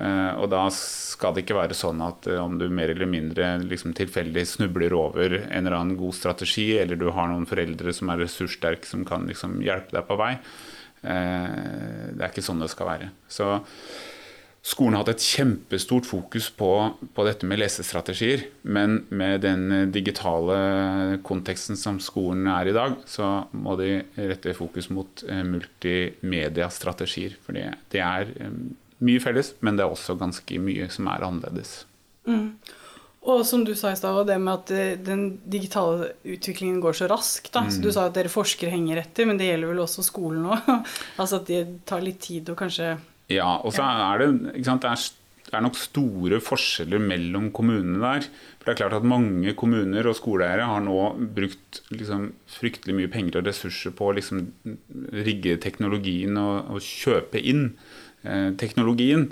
Eh, 0.00 0.32
og 0.40 0.48
da 0.54 0.64
skal 0.72 1.34
det 1.34 1.44
ikke 1.44 1.58
være 1.58 1.76
sånn 1.76 2.00
at 2.04 2.26
om 2.40 2.56
du 2.58 2.64
mer 2.72 2.94
eller 2.94 3.10
mindre 3.10 3.54
liksom 3.60 3.92
tilfeldig 3.96 4.46
snubler 4.48 4.94
over 4.96 5.36
en 5.42 5.66
eller 5.66 5.76
annen 5.78 6.00
god 6.00 6.16
strategi, 6.16 6.70
eller 6.80 6.96
du 6.96 7.10
har 7.12 7.28
noen 7.28 7.48
foreldre 7.48 7.92
som 7.94 8.10
er 8.10 8.24
ressurssterke 8.24 8.88
som 8.88 9.04
kan 9.08 9.28
liksom 9.28 9.60
hjelpe 9.62 9.98
deg 9.98 10.08
på 10.08 10.16
vei. 10.20 10.32
Det 11.02 12.22
er 12.22 12.28
ikke 12.28 12.44
sånn 12.46 12.60
det 12.62 12.68
skal 12.70 12.86
være. 12.86 13.08
Så 13.26 13.46
skolen 14.62 14.94
har 14.94 15.02
hatt 15.02 15.16
et 15.16 15.24
kjempestort 15.26 16.06
fokus 16.06 16.48
på, 16.54 16.70
på, 17.14 17.24
dette 17.26 17.48
med 17.50 17.58
lesestrategier. 17.58 18.44
Men 18.62 19.00
med 19.10 19.42
den 19.42 19.90
digitale 19.94 21.18
konteksten 21.26 21.78
som 21.78 21.98
skolen 22.02 22.46
er 22.50 22.70
i 22.70 22.76
dag, 22.76 22.94
så 23.10 23.48
må 23.52 23.74
de 23.80 23.96
rette 24.16 24.54
fokus 24.58 24.88
mot 24.94 25.24
eh, 25.26 25.42
multimediastrategier. 25.42 27.34
For 27.42 27.58
det, 27.58 27.98
er 27.98 28.30
eh, 28.38 28.54
mye 29.02 29.24
felles, 29.24 29.56
men 29.66 29.78
det 29.78 29.86
er 29.86 29.96
også 29.96 30.16
ganske 30.20 30.62
mye 30.62 30.86
som 30.94 31.10
er 31.10 31.26
annerledes. 31.26 31.82
Mm. 32.30 32.54
Og 33.22 33.44
som 33.46 33.62
du 33.62 33.70
sa 33.78 33.92
i 33.92 33.98
stad, 33.98 34.24
det 34.26 34.38
med 34.42 34.54
at 34.54 34.70
eh, 34.74 34.96
den 34.98 35.40
digitale 35.42 36.12
utviklingen 36.22 36.78
går 36.82 37.02
så 37.02 37.10
raskt. 37.10 37.54
Mm. 37.54 37.70
Så 37.70 37.82
du 37.82 37.90
sa 37.94 38.06
at 38.06 38.14
dere 38.14 38.30
forskere 38.30 38.70
henger 38.70 39.02
etter, 39.02 39.26
men 39.26 39.38
det 39.38 39.50
gjelder 39.50 39.74
vel 39.74 39.82
også 39.82 40.06
skolen 40.06 40.46
òg? 40.54 40.70
altså 41.20 41.42
at 41.42 41.50
det 41.50 41.64
tar 41.88 42.02
litt 42.06 42.22
tid 42.22 42.50
å 42.50 42.58
kanskje 42.58 42.94
Ja, 43.32 43.56
og 43.62 43.74
så 43.76 43.86
er 43.86 44.22
det 44.22 44.64
sant, 44.66 44.84
det 44.84 44.92
er, 44.92 45.06
det 45.48 45.58
er 45.58 45.64
nok 45.64 45.78
store 45.80 46.40
forskjeller 46.44 47.02
mellom 47.02 47.50
kommunene 47.54 48.00
der. 48.02 48.28
For 48.58 48.68
det 48.68 48.74
er 48.74 48.80
klart 48.84 48.98
at 49.00 49.08
mange 49.08 49.54
kommuner 49.58 50.06
og 50.08 50.16
skoleeiere 50.18 50.68
har 50.70 50.84
nå 50.84 50.98
brukt 51.36 51.82
liksom, 51.92 52.30
fryktelig 52.58 52.96
mye 52.98 53.10
penger 53.12 53.40
og 53.40 53.50
ressurser 53.50 53.94
på 53.98 54.08
å 54.08 54.14
liksom, 54.18 54.46
rigge 55.26 55.58
teknologien 55.62 56.38
og, 56.40 56.72
og 56.76 56.86
kjøpe 56.86 57.42
inn 57.42 57.66
eh, 58.22 58.52
teknologien. 58.60 59.28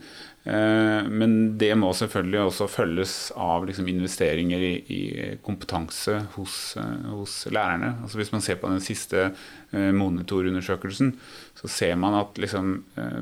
Eh, 0.50 1.06
men 1.06 1.34
det 1.60 1.70
må 1.78 1.92
selvfølgelig 1.94 2.40
også 2.42 2.66
følges 2.72 3.12
av 3.38 3.68
liksom 3.68 3.86
investeringer 3.92 4.62
i, 4.66 4.72
i 4.90 5.00
kompetanse 5.46 6.16
hos, 6.34 6.56
eh, 6.80 7.10
hos, 7.12 7.44
lærerne. 7.54 7.92
Altså 8.02 8.18
hvis 8.18 8.32
man 8.34 8.42
ser 8.42 8.58
på 8.58 8.70
den 8.72 8.82
siste 8.82 9.28
eh, 9.28 9.90
monitorundersøkelsen, 9.94 11.12
så 11.60 11.70
ser 11.70 11.94
man 12.00 12.16
at 12.18 12.40
liksom, 12.40 12.72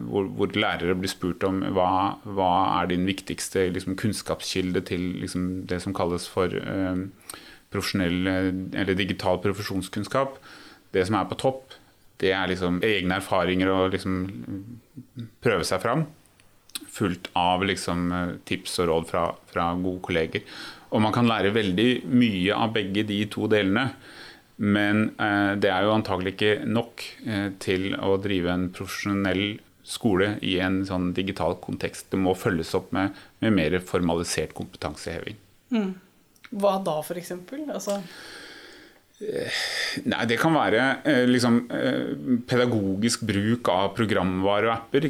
hvor, 0.06 0.28
hvor, 0.38 0.54
lærere 0.54 0.94
blir 0.96 1.10
spurt 1.10 1.44
om 1.44 1.58
hva, 1.74 1.90
hva 2.22 2.52
er 2.78 2.92
din 2.92 3.04
viktigste 3.08 3.66
liksom, 3.74 3.98
kunnskapskilde 3.98 4.84
til 4.88 5.10
liksom, 5.24 5.48
det 5.68 5.82
som 5.84 5.96
kalles 5.96 6.28
for 6.30 6.54
eh, 6.54 7.02
eller 7.68 8.94
digital 8.96 9.42
profesjonskunnskap. 9.44 10.38
Det 10.94 11.02
som 11.04 11.18
er 11.18 11.26
på 11.28 11.36
topp, 11.36 11.74
det 12.22 12.30
er 12.32 12.48
liksom 12.48 12.78
egne 12.86 13.18
erfaringer 13.20 13.68
og 13.74 13.92
liksom 13.92 14.22
prøve 15.44 15.66
seg 15.68 15.82
fram 15.82 16.06
fullt 16.92 17.30
av 17.38 17.64
liksom, 17.68 18.08
tips 18.48 18.78
og 18.82 18.90
råd 18.90 19.08
fra, 19.10 19.24
fra, 19.50 19.70
gode 19.78 20.02
kolleger. 20.08 20.44
Og 20.92 21.02
man 21.04 21.14
kan 21.14 21.28
lære 21.28 21.54
veldig 21.56 21.88
mye 22.08 22.56
av 22.56 22.72
begge 22.76 23.04
de 23.08 23.20
to 23.30 23.48
delene. 23.50 23.90
Men 24.58 25.10
eh, 25.22 25.54
det 25.60 25.70
er 25.70 25.86
jo 25.86 25.94
antagelig 25.94 26.34
ikke 26.34 26.54
nok 26.66 27.04
eh, 27.28 27.48
til 27.62 27.92
å 27.94 28.16
drive 28.22 28.50
en 28.50 28.68
profesjonell 28.74 29.60
skole 29.88 30.34
i 30.44 30.58
en 30.64 30.82
sånn 30.88 31.12
digital 31.16 31.56
kontekst. 31.62 32.10
Det 32.12 32.20
må 32.20 32.34
følges 32.36 32.74
opp 32.76 32.90
med, 32.96 33.14
med 33.44 33.54
mer 33.54 33.78
formalisert 33.84 34.56
kompetanseheving. 34.58 35.38
Mm. 35.72 35.94
Hva 36.58 36.78
da, 36.84 36.98
f.eks.? 37.04 37.32
Altså 37.68 38.00
Nei, 39.18 40.20
det 40.30 40.36
kan 40.38 40.54
være 40.54 40.82
eh, 41.08 41.24
liksom, 41.26 41.56
eh, 41.74 42.12
pedagogisk 42.46 43.24
bruk 43.26 43.66
av 43.72 43.90
programvare 43.96 44.68
og 44.68 44.74
apper. 44.76 45.08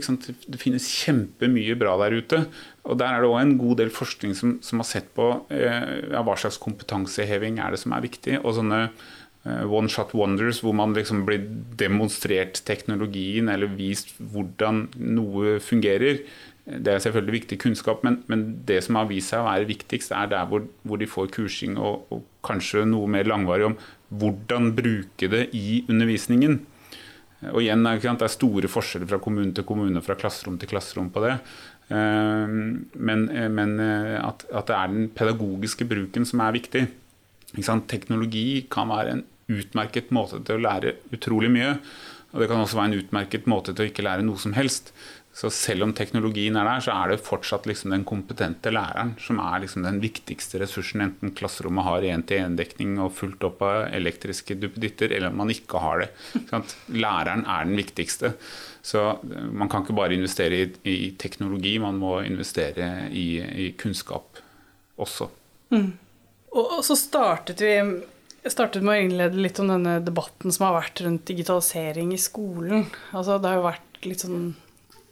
Det 0.49 0.61
finnes 0.62 0.88
kjempemye 1.03 1.77
bra 1.79 1.92
der 2.05 2.16
ute. 2.16 2.40
Og 2.88 2.97
Der 2.97 3.12
er 3.12 3.21
det 3.21 3.29
òg 3.29 3.40
en 3.42 3.59
god 3.61 3.83
del 3.83 3.92
forskning 3.92 4.33
som, 4.35 4.57
som 4.64 4.81
har 4.81 4.88
sett 4.88 5.12
på 5.16 5.29
eh, 5.53 6.09
ja, 6.14 6.25
hva 6.25 6.38
slags 6.40 6.61
kompetanseheving 6.62 7.61
er 7.61 7.77
det 7.77 7.83
som 7.85 7.92
er 7.92 8.07
viktig. 8.07 8.40
Og 8.44 8.57
sånne 8.57 8.87
one 9.49 9.88
shot 9.88 10.11
wonders 10.18 10.59
hvor 10.61 10.75
man 10.77 10.92
liksom 10.97 11.23
blir 11.25 11.44
demonstrert 11.79 12.59
teknologien 12.68 13.49
eller 13.49 13.71
vist 13.79 14.11
hvordan 14.18 14.88
noe 14.99 15.57
fungerer. 15.64 16.25
Det 16.68 16.92
er 16.92 17.00
selvfølgelig 17.00 17.37
viktig 17.38 17.59
kunnskap, 17.62 18.02
men, 18.04 18.18
men, 18.28 18.42
det 18.68 18.83
som 18.85 18.98
har 18.98 19.07
vist 19.09 19.33
seg 19.33 19.40
å 19.40 19.46
være 19.46 19.68
viktigst, 19.70 20.12
er 20.12 20.28
der 20.28 20.48
hvor, 20.50 20.66
hvor 20.85 21.00
de 21.00 21.09
får 21.09 21.31
kursing 21.33 21.78
og, 21.81 22.04
og, 22.12 22.26
kanskje 22.44 22.85
noe 22.88 23.09
mer 23.11 23.28
langvarig 23.28 23.66
om 23.66 23.74
hvordan 24.20 24.70
bruke 24.76 25.28
det 25.33 25.48
i 25.57 25.83
undervisningen. 25.88 26.61
Og 27.52 27.61
igjen, 27.62 27.85
Det 27.85 28.24
er 28.24 28.33
store 28.33 28.68
forskjeller 28.68 29.09
fra 29.09 29.18
kommune 29.22 29.52
til 29.54 29.64
kommune, 29.64 30.02
fra 30.02 30.16
klasserom 30.18 30.59
til 30.59 30.70
klasserom 30.70 31.11
på 31.14 31.24
det. 31.24 31.35
Eh, 31.88 32.54
men, 33.09 33.26
men 33.57 33.74
eh, 33.81 34.16
at, 34.20 34.44
at, 34.52 34.68
det 34.68 34.76
er 34.76 34.92
den 34.92 35.09
pedagogiske 35.09 35.88
bruken 35.88 36.28
som 36.28 36.44
er 36.44 36.57
viktig. 36.57 36.87
Teknologi 37.88 38.66
kan 38.70 38.90
være 38.92 39.16
en 39.16 39.24
utmerket 39.48 40.12
måte 40.12 40.42
til 40.44 40.59
å 40.59 40.64
lære 40.66 40.98
utrolig 41.16 41.52
mye. 41.52 41.76
Og 42.35 42.42
det 42.42 42.48
kan 42.50 42.61
også 42.61 42.76
være 42.76 42.92
en 42.92 43.00
utmerket 43.00 43.46
måte 43.48 43.72
til 43.72 43.87
å 43.87 43.88
ikke 43.88 44.04
lære 44.04 44.26
noe 44.26 44.40
som 44.40 44.52
helst. 44.57 44.92
Så 45.38 45.53
selv 45.55 45.85
om 45.87 45.92
teknologien 45.94 46.57
er 46.59 46.66
der, 46.66 46.81
så 46.83 46.94
er 46.96 47.12
det 47.12 47.20
fortsatt 47.22 47.68
liksom 47.70 47.92
den 47.94 48.03
kompetente 48.09 48.72
læreren 48.74 49.12
som 49.22 49.38
er 49.38 49.61
liksom 49.62 49.85
den 49.87 50.01
viktigste 50.03 50.59
ressursen, 50.59 51.05
enten 51.05 51.31
klasserommet 51.38 51.87
har 51.87 52.07
én-til-én-dekning 52.09 52.96
og 53.05 53.12
fullt 53.20 53.46
opp 53.46 53.62
av 53.62 53.85
elektriske 53.94 54.57
duppeditter, 54.59 55.14
eller 55.14 55.31
om 55.31 55.38
man 55.44 55.55
ikke 55.55 55.85
har 55.85 56.03
det. 56.03 56.11
Læreren 56.90 57.46
er 57.46 57.70
den 57.70 57.79
viktigste. 57.79 58.33
Så 58.83 59.05
eh, 59.14 59.48
man 59.55 59.70
kan 59.70 59.87
ikke 59.87 59.98
bare 60.01 60.18
investere 60.18 60.59
i, 60.59 60.68
i 60.90 60.98
teknologi, 61.14 61.77
man 61.87 62.03
må 62.03 62.16
investere 62.27 63.07
i, 63.14 63.29
i 63.38 63.70
kunnskap 63.79 64.42
også. 64.98 65.31
Mm. 65.70 65.92
Og, 66.51 66.64
og 66.64 66.87
så 66.87 66.98
startet 66.98 67.62
vi 67.62 67.77
jeg 67.79 68.55
startet 68.55 68.83
med 68.83 68.96
å 68.96 69.03
innlede 69.05 69.38
litt 69.38 69.59
om 69.62 69.70
denne 69.70 70.01
debatten 70.03 70.51
som 70.55 70.66
har 70.66 70.81
vært 70.81 71.03
rundt 71.05 71.29
digitalisering 71.31 72.11
i 72.14 72.22
skolen. 72.22 72.88
Altså, 73.12 73.38
det 73.38 73.51
har 73.51 73.61
jo 73.61 73.70
vært 73.70 74.07
litt 74.09 74.22
sånn 74.24 74.57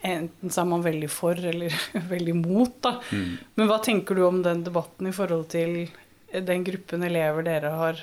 Enten 0.05 0.53
så 0.53 0.61
er 0.63 0.69
man 0.71 0.85
veldig 0.85 1.09
for 1.11 1.39
eller 1.39 1.73
veldig 2.13 2.35
mot, 2.39 2.75
da. 2.85 2.99
Mm. 3.11 3.33
Men 3.55 3.71
hva 3.71 3.79
tenker 3.85 4.19
du 4.19 4.27
om 4.27 4.43
den 4.45 4.65
debatten 4.67 5.09
i 5.09 5.15
forhold 5.17 5.49
til 5.55 5.87
den 6.33 6.65
gruppen 6.67 7.07
elever 7.07 7.47
dere 7.47 7.73
har 7.81 8.03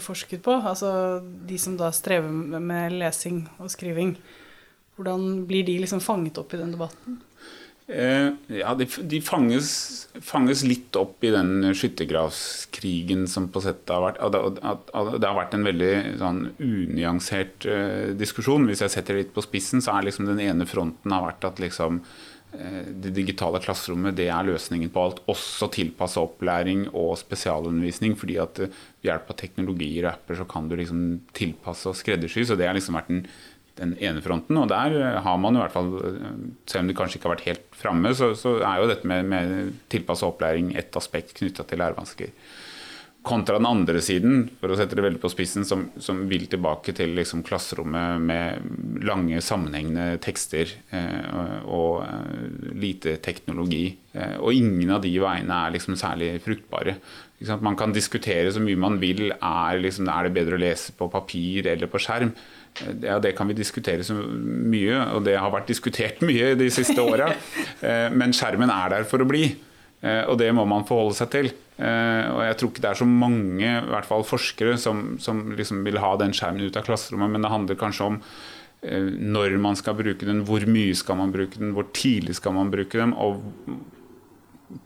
forsket 0.00 0.42
på? 0.44 0.56
Altså 0.56 1.20
de 1.22 1.58
som 1.60 1.76
da 1.78 1.90
strever 1.94 2.60
med 2.60 2.98
lesing 2.98 3.44
og 3.58 3.70
skriving. 3.72 4.16
Hvordan 4.98 5.44
blir 5.46 5.66
de 5.66 5.78
liksom 5.84 6.02
fanget 6.02 6.40
opp 6.40 6.54
i 6.54 6.60
den 6.60 6.74
debatten? 6.74 7.20
Eh, 7.88 8.30
ja, 8.52 8.74
de, 8.76 8.84
de 8.84 9.18
fanges, 9.24 9.68
fanges, 10.20 10.60
litt 10.68 10.96
opp 11.00 11.24
i 11.24 11.30
den 11.32 11.70
skyttergravskrigen 11.72 13.24
som 13.32 13.46
på 13.48 13.62
settet 13.64 13.94
har 13.94 14.04
vært. 14.04 14.20
At, 14.20 14.90
det 15.16 15.24
har 15.24 15.38
vært 15.38 15.56
en 15.56 15.64
veldig 15.64 15.92
sånn, 16.20 16.42
unyansert 16.60 17.64
uh, 17.64 18.12
diskusjon. 18.18 18.68
Hvis 18.68 18.84
jeg 18.84 18.92
setter 18.92 19.16
det 19.16 19.22
litt 19.24 19.36
på 19.36 19.46
spissen, 19.46 19.80
så 19.84 19.96
er 19.96 20.10
liksom 20.10 20.28
den 20.28 20.42
ene 20.44 20.68
fronten 20.68 21.16
har 21.16 21.30
vært 21.30 21.48
at 21.48 21.64
liksom, 21.64 22.02
uh, 22.52 22.84
det 22.92 23.14
digitale 23.16 23.62
klasserommet 23.64 24.20
det 24.20 24.28
er 24.36 24.50
løsningen 24.50 24.92
på 24.92 25.06
alt. 25.06 25.24
Også 25.32 25.70
tilpassa 25.72 26.26
opplæring 26.28 26.90
og 26.92 27.14
spesialundervisning. 27.22 28.20
fordi 28.20 28.36
at 28.44 28.66
ved 28.66 29.08
hjelp 29.08 29.32
av 29.32 29.40
teknologier 29.40 30.04
og 30.04 30.12
apper 30.12 30.42
så 30.42 30.44
kan 30.50 30.68
du 30.68 30.76
liksom 30.76 31.06
tilpasse 31.32 31.88
og 31.88 31.96
skreddersy. 31.96 32.44
Så 32.44 32.60
det 32.60 32.68
har 32.68 32.76
liksom 32.76 33.00
vært 33.00 33.14
en 33.16 33.24
den 33.78 33.94
ene 34.02 34.22
fronten. 34.24 34.58
Og 34.60 34.68
der 34.70 34.96
har 35.24 35.40
man 35.40 35.56
i 35.56 35.62
hvert 35.62 35.74
fall, 35.74 35.90
selv 36.68 36.84
om 36.84 36.90
det 36.90 36.96
kanskje 36.98 37.18
ikke 37.18 37.30
har 37.30 37.36
vært 37.36 37.48
helt 37.48 37.78
framme, 37.78 38.14
så, 38.18 38.32
så, 38.38 38.58
er 38.62 38.82
jo 38.82 38.88
dette 38.90 39.08
med, 39.08 39.28
med 39.30 39.76
tilpassa 39.92 40.28
opplæring 40.28 40.74
et 40.78 40.98
aspekt 40.98 41.36
knytta 41.38 41.66
til 41.68 41.82
lærevansker. 41.82 42.34
Kontra 43.26 43.58
den 43.58 43.66
andre 43.66 44.00
siden, 44.00 44.44
for 44.60 44.70
å 44.70 44.76
sette 44.78 44.96
det 44.96 45.02
veldig 45.04 45.20
på 45.20 45.28
spissen, 45.32 45.64
som, 45.66 45.88
som 46.00 46.20
vil 46.30 46.46
tilbake 46.48 46.94
til 46.96 47.16
liksom 47.18 47.42
klasserommet 47.44 48.22
med 48.22 49.02
lange, 49.04 49.40
sammenhengende 49.44 50.20
tekster 50.24 50.70
eh, 50.94 51.64
og 51.66 52.04
eh, 52.06 52.70
lite 52.78 53.16
teknologi. 53.24 53.90
Eh, 54.14 54.38
og 54.38 54.54
ingen 54.54 54.94
av 54.94 55.02
de 55.04 55.12
veiene 55.20 55.58
er 55.66 55.74
liksom 55.74 55.98
særlig 55.98 56.36
fruktbare. 56.46 56.96
Man 57.62 57.76
kan 57.78 57.92
diskutere 57.94 58.50
så 58.54 58.62
mye 58.62 58.78
man 58.80 58.96
vil. 59.02 59.28
Er, 59.34 59.82
liksom, 59.82 60.08
er 60.10 60.26
det 60.26 60.34
bedre 60.38 60.56
å 60.56 60.62
lese 60.62 60.94
på 60.96 61.10
papir 61.12 61.68
eller 61.70 61.90
på 61.90 62.00
skjerm? 62.02 62.32
Ja, 63.02 63.18
Det 63.18 63.34
kan 63.36 63.48
vi 63.48 63.54
diskutere 63.58 64.04
så 64.04 64.14
mye, 64.14 64.98
og 65.14 65.24
det 65.26 65.38
har 65.38 65.52
vært 65.52 65.70
diskutert 65.70 66.22
mye 66.28 66.54
de 66.58 66.70
siste 66.72 67.00
åra. 67.02 67.32
Eh, 67.78 68.08
men 68.10 68.32
skjermen 68.34 68.72
er 68.74 68.90
der 68.90 69.04
for 69.06 69.22
å 69.22 69.26
bli, 69.28 69.44
eh, 70.02 70.24
og 70.26 70.34
det 70.40 70.48
må 70.56 70.64
man 70.66 70.82
forholde 70.88 71.14
seg 71.14 71.28
til. 71.30 71.50
Eh, 71.78 72.24
og 72.32 72.42
Jeg 72.42 72.58
tror 72.58 72.72
ikke 72.72 72.84
det 72.84 72.90
er 72.90 73.00
så 73.00 73.08
mange 73.08 73.66
i 73.66 73.88
hvert 73.92 74.08
fall 74.08 74.26
forskere 74.26 74.76
som, 74.80 75.16
som 75.22 75.46
liksom 75.58 75.84
vil 75.86 76.00
ha 76.02 76.14
den 76.18 76.34
skjermen 76.34 76.66
ut 76.66 76.78
av 76.78 76.86
klasserommet, 76.86 77.30
men 77.34 77.46
det 77.46 77.54
handler 77.54 77.80
kanskje 77.80 78.12
om 78.12 78.22
når 78.78 79.56
man 79.58 79.74
skal 79.74 79.96
bruke 79.98 80.22
den, 80.22 80.44
hvor 80.46 80.62
mye 80.70 80.94
skal 80.94 81.16
man 81.18 81.32
bruke 81.34 81.58
den, 81.58 81.72
hvor 81.74 81.88
tidlig 81.90 82.36
skal 82.38 82.52
man 82.54 82.68
bruke 82.70 82.94
dem. 83.00 83.10
og 83.18 83.40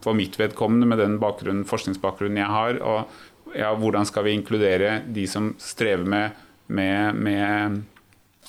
for 0.00 0.16
mitt 0.16 0.38
vedkommende, 0.40 0.88
med 0.88 0.96
den 1.02 1.66
forskningsbakgrunnen 1.68 2.40
jeg 2.40 2.48
har, 2.48 2.78
og 2.80 3.52
ja, 3.52 3.74
hvordan 3.76 4.08
skal 4.08 4.24
vi 4.24 4.32
inkludere 4.38 5.02
de 5.12 5.26
som 5.28 5.50
strever 5.60 6.08
med 6.08 6.40
med, 6.72 7.14
med 7.14 7.82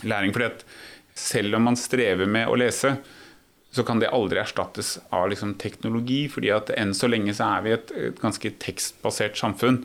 læring. 0.03 0.33
For 0.33 0.51
selv 1.13 1.55
om 1.55 1.67
man 1.69 1.77
strever 1.79 2.29
med 2.29 2.49
å 2.49 2.57
lese, 2.59 2.95
så 3.73 3.83
kan 3.85 4.01
det 4.01 4.11
aldri 4.13 4.41
erstattes 4.41 4.95
av 5.13 5.29
liksom 5.31 5.55
teknologi. 5.61 6.27
fordi 6.29 6.51
at 6.53 6.69
enn 6.77 6.93
så 6.93 7.09
lenge 7.09 7.33
så 7.33 7.49
er 7.57 7.63
vi 7.65 7.71
et, 7.73 7.93
et 8.09 8.19
ganske 8.21 8.53
tekstbasert 8.61 9.39
samfunn. 9.39 9.83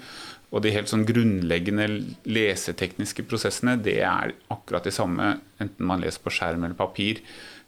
Og 0.48 0.62
de 0.64 0.72
helt 0.72 0.88
sånn 0.88 1.04
grunnleggende 1.08 1.86
lesetekniske 2.24 3.26
prosessene 3.28 3.76
det 3.84 3.98
er 4.00 4.32
akkurat 4.52 4.84
de 4.84 4.92
samme 4.94 5.34
enten 5.60 5.88
man 5.88 6.00
leser 6.00 6.24
på 6.24 6.32
skjerm 6.32 6.64
eller 6.64 6.76
papir. 6.78 7.20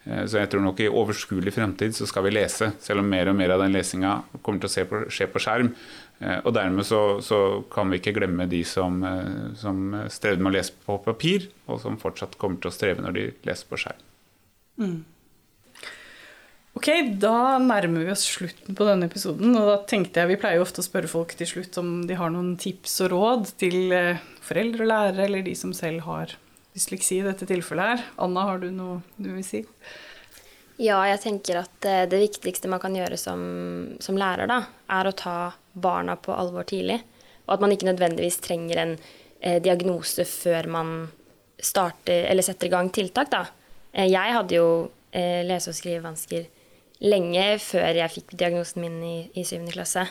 Eh, 0.04 0.24
så 0.24 0.40
jeg 0.40 0.50
tror 0.52 0.64
nok 0.64 0.80
i 0.80 0.88
overskuelig 0.88 1.52
fremtid 1.56 1.96
så 1.96 2.08
skal 2.08 2.24
vi 2.24 2.32
lese, 2.32 2.70
selv 2.80 3.02
om 3.02 3.10
mer 3.12 3.28
og 3.28 3.36
mer 3.36 3.52
av 3.56 3.64
den 3.64 3.76
lesinga 3.76 4.14
kommer 4.40 4.64
til 4.64 4.70
å 4.70 4.88
på, 4.88 5.02
skje 5.12 5.28
på 5.28 5.44
skjerm. 5.44 5.74
Eh, 6.20 6.38
og 6.40 6.54
dermed 6.56 6.88
så, 6.88 7.02
så, 7.24 7.40
kan 7.72 7.92
vi 7.92 8.00
ikke 8.00 8.16
glemme 8.16 8.48
de 8.48 8.62
som, 8.68 9.00
eh, 9.04 9.52
som 9.60 9.92
strevde 10.12 10.44
med 10.44 10.54
å 10.54 10.56
lese 10.56 10.76
på 10.86 10.96
papir, 11.04 11.50
og 11.68 11.82
som 11.84 12.00
fortsatt 12.00 12.40
kommer 12.40 12.60
til 12.60 12.72
å 12.72 12.76
streve 12.76 13.04
når 13.04 13.16
de 13.16 13.30
leser 13.48 13.68
på 13.68 13.80
skjerm. 13.84 14.06
Mm. 14.80 15.00
Ok, 16.78 16.88
da 17.20 17.58
nærmer 17.58 18.06
vi 18.06 18.12
oss 18.12 18.22
slutten 18.30 18.76
på 18.78 18.86
denne 18.86 19.08
episoden. 19.10 19.56
Og 19.58 19.66
da 19.66 19.78
tenkte 19.90 20.22
jeg, 20.22 20.30
Vi 20.30 20.38
pleier 20.40 20.60
jo 20.60 20.66
ofte 20.66 20.80
å 20.80 20.86
spørre 20.86 21.10
folk 21.10 21.34
til 21.36 21.48
slutt 21.50 21.76
om 21.82 22.06
de 22.08 22.16
har 22.16 22.30
noen 22.32 22.54
tips 22.60 23.00
og 23.04 23.10
råd 23.14 23.50
til 23.60 23.90
foreldre 24.44 24.86
og 24.86 24.92
lærere, 24.92 25.26
eller 25.26 25.42
de 25.44 25.56
som 25.58 25.74
selv 25.76 26.06
har 26.06 26.36
dysleksi 26.74 27.18
i 27.20 27.26
dette 27.26 27.48
tilfellet 27.48 27.92
her. 27.92 28.06
Anna, 28.22 28.46
har 28.48 28.62
du 28.62 28.70
noe 28.70 29.00
du 29.18 29.32
vil 29.34 29.44
si? 29.46 29.64
Ja, 30.80 31.02
jeg 31.04 31.20
tenker 31.20 31.60
at 31.60 31.86
eh, 31.88 32.06
det 32.08 32.22
viktigste 32.22 32.70
man 32.72 32.80
kan 32.80 32.94
gjøre 32.96 33.18
som, 33.20 33.40
som 34.00 34.16
lærer, 34.16 34.48
da, 34.48 34.62
er 34.88 35.10
å 35.10 35.16
ta 35.16 35.52
barna 35.76 36.16
på 36.16 36.32
alvor 36.32 36.64
tidlig. 36.70 37.02
Og 37.44 37.56
at 37.56 37.64
man 37.64 37.74
ikke 37.74 37.90
nødvendigvis 37.90 38.40
trenger 38.40 38.80
en 38.80 38.94
eh, 38.96 39.58
diagnose 39.60 40.24
før 40.24 40.70
man 40.72 40.94
starter 41.60 42.30
eller 42.30 42.46
setter 42.46 42.70
i 42.70 42.72
gang 42.72 42.88
tiltak. 42.94 43.28
Da. 43.32 43.42
Eh, 43.92 44.08
jeg 44.08 44.36
hadde 44.38 44.56
jo 44.56 44.70
eh, 45.12 45.42
lese- 45.44 45.74
og 45.74 45.76
skrivevansker 45.76 46.48
lenge 47.00 47.44
før 47.64 48.02
jeg 48.02 48.14
fikk 48.16 48.34
diagnosen 48.36 48.84
min 48.84 48.98
i, 49.04 49.16
i 49.34 49.44
7. 49.46 49.64
klasse. 49.72 50.06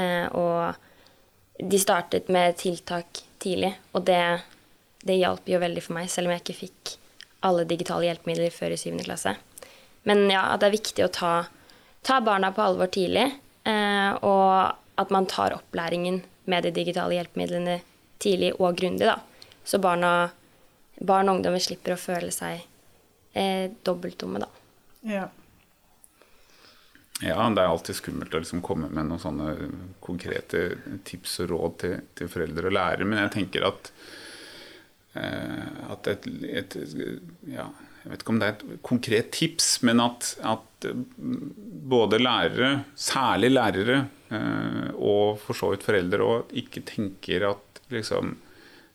Eh, 0.00 0.26
og 0.36 1.60
de 1.60 1.80
startet 1.80 2.30
med 2.32 2.56
tiltak 2.60 3.24
tidlig, 3.40 3.74
og 3.92 4.06
det 4.08 4.22
det 5.02 5.16
hjalp 5.20 5.48
jo 5.48 5.60
veldig 5.60 5.82
for 5.84 5.96
meg, 5.96 6.10
selv 6.12 6.28
om 6.28 6.34
jeg 6.34 6.44
ikke 6.44 6.58
fikk 6.66 6.96
alle 7.46 7.64
digitale 7.68 8.08
hjelpemidler 8.08 8.52
før 8.52 8.74
i 8.74 8.80
7. 8.80 8.98
klasse. 9.06 9.34
Men 10.08 10.26
ja, 10.32 10.50
at 10.52 10.60
det 10.60 10.68
er 10.68 10.76
viktig 10.76 11.06
å 11.06 11.12
ta, 11.12 11.32
ta 12.04 12.20
barna 12.24 12.52
på 12.56 12.64
alvor 12.64 12.90
tidlig, 12.92 13.26
eh, 13.68 14.10
og 14.20 15.00
at 15.00 15.14
man 15.14 15.28
tar 15.30 15.56
opplæringen 15.56 16.20
med 16.50 16.66
de 16.66 16.74
digitale 16.76 17.16
hjelpemidlene 17.16 17.78
tidlig 18.20 18.52
og 18.58 18.76
grundig, 18.76 19.08
da. 19.08 19.16
Så 19.64 19.80
barna, 19.80 20.30
barn 21.00 21.30
og 21.30 21.38
ungdommer 21.38 21.62
slipper 21.64 21.96
å 21.96 22.00
føle 22.00 22.32
seg 22.34 22.60
eh, 23.32 23.72
dobbeltdumme, 23.86 24.42
da. 24.44 24.50
Ja. 25.08 25.26
Ja, 27.20 27.42
det 27.52 27.60
er 27.60 27.68
alltid 27.68 27.98
skummelt 27.98 28.34
å 28.34 28.40
liksom 28.40 28.62
komme 28.64 28.88
med 28.88 29.10
noen 29.10 29.20
sånne 29.20 29.50
konkrete 30.00 30.70
tips 31.04 31.42
og 31.44 31.50
råd 31.52 31.74
til, 31.82 31.98
til 32.16 32.30
foreldre 32.32 32.70
og 32.70 32.76
lærere, 32.78 33.08
men 33.08 33.20
jeg 33.20 33.34
tenker 33.34 33.66
at 33.68 33.92
Eh, 35.12 35.70
at 35.90 36.06
et, 36.06 36.26
et, 36.46 36.76
ja, 37.50 37.66
Jeg 38.00 38.12
vet 38.12 38.22
ikke 38.22 38.32
om 38.32 38.38
det 38.40 38.46
er 38.46 38.52
et 38.54 38.82
konkret 38.86 39.32
tips, 39.34 39.70
men 39.84 40.00
at, 40.00 40.30
at 40.46 40.86
både 41.90 42.20
lærere, 42.22 42.70
særlig 42.96 43.50
lærere, 43.52 43.98
eh, 44.32 44.86
og 44.94 45.40
for 45.42 45.58
så 45.58 45.72
vidt 45.74 45.84
foreldre 45.84 46.24
òg, 46.24 46.54
ikke 46.62 46.84
tenker 46.88 47.44
at 47.50 47.82
liksom, 47.92 48.36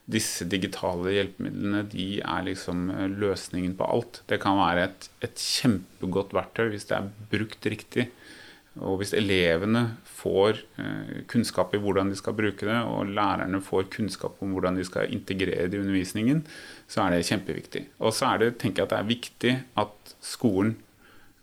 disse 0.06 0.46
digitale 0.46 1.16
hjelpemidlene 1.16 1.82
de 1.90 2.08
er 2.22 2.46
liksom 2.46 2.90
eh, 2.94 3.08
løsningen 3.10 3.74
på 3.78 3.88
alt. 3.90 4.22
Det 4.30 4.38
kan 4.44 4.60
være 4.60 4.88
et, 4.90 5.10
et 5.26 5.42
kjempegodt 5.42 6.36
verktøy 6.38 6.70
hvis 6.74 6.86
det 6.92 7.00
er 7.00 7.12
brukt 7.32 7.70
riktig. 7.74 8.10
Og 8.84 9.00
hvis 9.00 9.16
elevene 9.18 9.86
får 10.20 10.60
eh, 10.82 11.22
kunnskap 11.32 11.74
i 11.74 11.82
hvordan 11.82 12.12
de 12.12 12.20
skal 12.20 12.36
bruke 12.38 12.68
det, 12.68 12.78
og 12.86 13.10
lærerne 13.18 13.62
får 13.64 13.90
kunnskap 13.94 14.42
om 14.44 14.54
hvordan 14.54 14.78
de 14.78 14.86
skal 14.86 15.14
integrere 15.16 15.70
det 15.72 15.80
i 15.80 15.82
undervisningen, 15.82 16.44
så 16.92 17.06
er 17.06 17.16
det 17.16 17.28
kjempeviktig. 17.32 17.86
Og 17.98 18.14
så 18.14 18.34
er 18.34 18.44
det, 18.44 18.52
tenker 18.62 18.84
jeg 18.84 18.90
at 18.90 18.94
det 18.94 19.00
er 19.00 19.14
viktig 19.14 19.56
at 19.86 20.16
skolen 20.22 20.76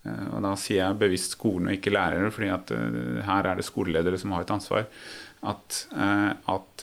eh, 0.06 0.28
og 0.36 0.38
da 0.46 0.54
sier 0.60 0.84
jeg 0.84 1.02
bevisst 1.02 1.34
skolen 1.38 1.72
og 1.72 1.80
ikke 1.80 1.96
lærere, 1.96 2.30
fordi 2.30 2.54
at 2.54 2.70
her 3.26 3.50
er 3.50 3.58
det 3.58 3.66
skoleledere 3.66 4.22
som 4.22 4.36
har 4.36 4.46
et 4.46 4.54
ansvar. 4.54 4.86
At, 5.42 5.76
at 5.90 6.82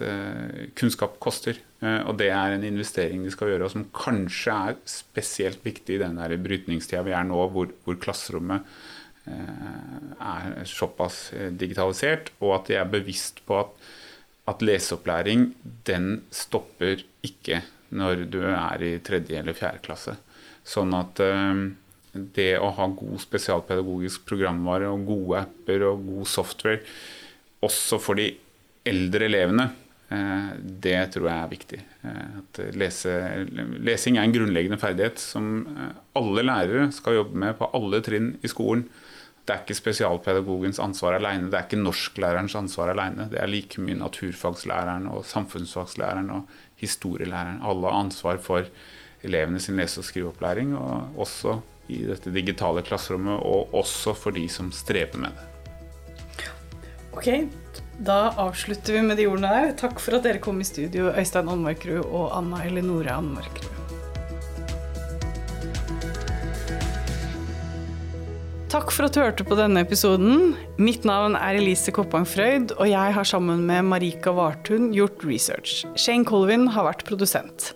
kunnskap 0.75 1.13
koster. 1.23 1.55
Og 1.79 2.17
det 2.19 2.27
er 2.35 2.51
en 2.51 2.65
investering 2.67 3.21
de 3.23 3.31
skal 3.31 3.53
gjøre, 3.53 3.69
og 3.69 3.71
som 3.71 3.85
kanskje 3.95 4.51
er 4.51 4.75
spesielt 4.83 5.63
viktig 5.63 5.95
i 5.95 6.01
den 6.01 6.19
brytningstida 6.43 7.05
vi 7.07 7.13
er 7.15 7.23
nå, 7.29 7.37
hvor, 7.53 7.71
hvor 7.85 7.95
klasserommet 8.03 8.67
Eh, 9.29 10.05
er 10.19 10.65
såpass 10.65 11.33
eh, 11.33 11.51
digitalisert, 11.53 12.31
og 12.41 12.55
at 12.55 12.69
de 12.69 12.77
er 12.79 12.87
bevisst 12.89 13.43
på 13.45 13.59
at, 13.59 13.75
at 14.49 14.63
leseopplæring 14.65 15.51
den 15.85 16.23
stopper 16.33 17.03
ikke 17.25 17.59
når 17.93 18.23
du 18.31 18.39
er 18.47 18.85
i 18.85 18.93
tredje 19.05 19.37
eller 19.37 19.57
fjerde 19.57 19.83
klasse. 19.85 20.15
Sånn 20.65 20.95
at 20.97 21.21
eh, 21.21 21.61
det 22.39 22.51
å 22.57 22.71
ha 22.79 22.89
god 22.89 23.21
spesialpedagogisk 23.21 24.25
programvare 24.29 24.89
og 24.89 25.05
gode 25.11 25.43
apper 25.43 25.85
og 25.91 26.07
god 26.07 26.29
software 26.31 26.81
også 27.65 27.99
for 28.01 28.17
de 28.17 28.31
eldre 28.89 29.29
elevene, 29.29 29.69
det 30.09 30.95
tror 31.13 31.27
jeg 31.29 31.37
er 31.37 31.51
viktig. 31.51 31.79
At 32.09 32.59
lese, 32.73 33.11
lesing 33.85 34.17
er 34.17 34.25
en 34.25 34.33
grunnleggende 34.33 34.79
ferdighet 34.81 35.21
som 35.21 35.67
alle 36.17 36.45
lærere 36.47 36.87
skal 36.95 37.19
jobbe 37.19 37.37
med 37.45 37.53
på 37.59 37.69
alle 37.77 38.01
trinn 38.05 38.31
i 38.41 38.49
skolen. 38.49 38.87
Det 39.45 39.55
er 39.55 39.63
ikke 39.63 39.77
spesialpedagogens 39.77 40.77
ansvar 40.81 41.15
alene, 41.17 41.47
det 41.49 41.57
er 41.57 41.65
ikke 41.65 41.81
norsklærerens 41.81 42.53
ansvar 42.57 42.91
alene. 42.93 43.29
Det 43.31 43.39
er 43.41 43.49
like 43.49 43.81
mye 43.81 43.97
naturfagslæreren 43.97 45.07
og 45.09 45.23
samfunnsfagslæreren 45.25 46.29
og 46.35 46.57
historielæreren. 46.81 47.61
Alle 47.65 47.89
har 47.89 47.97
ansvar 48.03 48.37
for 48.41 48.67
elevene 49.25 49.61
sin 49.61 49.77
lese- 49.77 50.01
og 50.03 50.05
skriveopplæring, 50.05 50.75
og 50.77 51.17
også 51.25 51.59
i 51.89 52.03
dette 52.05 52.29
digitale 52.33 52.83
klasserommet, 52.85 53.41
og 53.41 53.73
også 53.73 54.13
for 54.13 54.37
de 54.37 54.45
som 54.53 54.69
strever 54.71 55.17
med 55.17 55.33
det. 55.33 55.47
Ok, 57.17 57.27
da 57.99 58.33
avslutter 58.39 58.95
vi 58.95 59.01
med 59.03 59.19
de 59.19 59.27
ordene 59.27 59.51
der. 59.51 59.73
Takk 59.79 59.99
for 59.99 60.17
at 60.17 60.23
dere 60.27 60.39
kom 60.43 60.61
i 60.61 60.67
studio, 60.67 61.11
Øystein 61.11 61.51
Anmarkrud 61.51 62.05
og 62.05 62.31
Anna 62.37 62.63
Elinore 62.67 63.11
Anmarkrud. 63.11 63.75
Takk 68.69 68.91
for 68.93 69.07
at 69.07 69.15
du 69.15 69.23
hørte 69.23 69.43
på 69.49 69.57
denne 69.57 69.81
episoden. 69.81 70.53
Mitt 70.77 71.03
navn 71.07 71.33
er 71.33 71.57
Elise 71.57 71.89
Koppang 71.91 72.27
Frøyd, 72.29 72.75
og 72.77 72.85
jeg 72.85 73.15
har 73.17 73.25
sammen 73.25 73.65
med 73.65 73.87
Marika 73.89 74.31
Vartun 74.37 74.91
gjort 74.93 75.25
research. 75.25 75.81
Shane 75.97 76.27
Colvin 76.29 76.67
har 76.69 76.85
vært 76.85 77.03
produsent. 77.09 77.71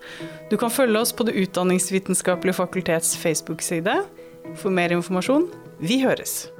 Du 0.53 0.57
kan 0.61 0.71
følge 0.71 1.01
oss 1.01 1.11
på 1.11 1.25
Det 1.25 1.33
utdanningsvitenskapelige 1.47 2.61
fakultets 2.61 3.17
Facebook-side 3.17 4.03
for 4.53 4.69
mer 4.69 4.93
informasjon. 4.93 5.49
Vi 5.81 6.03
høres! 6.05 6.53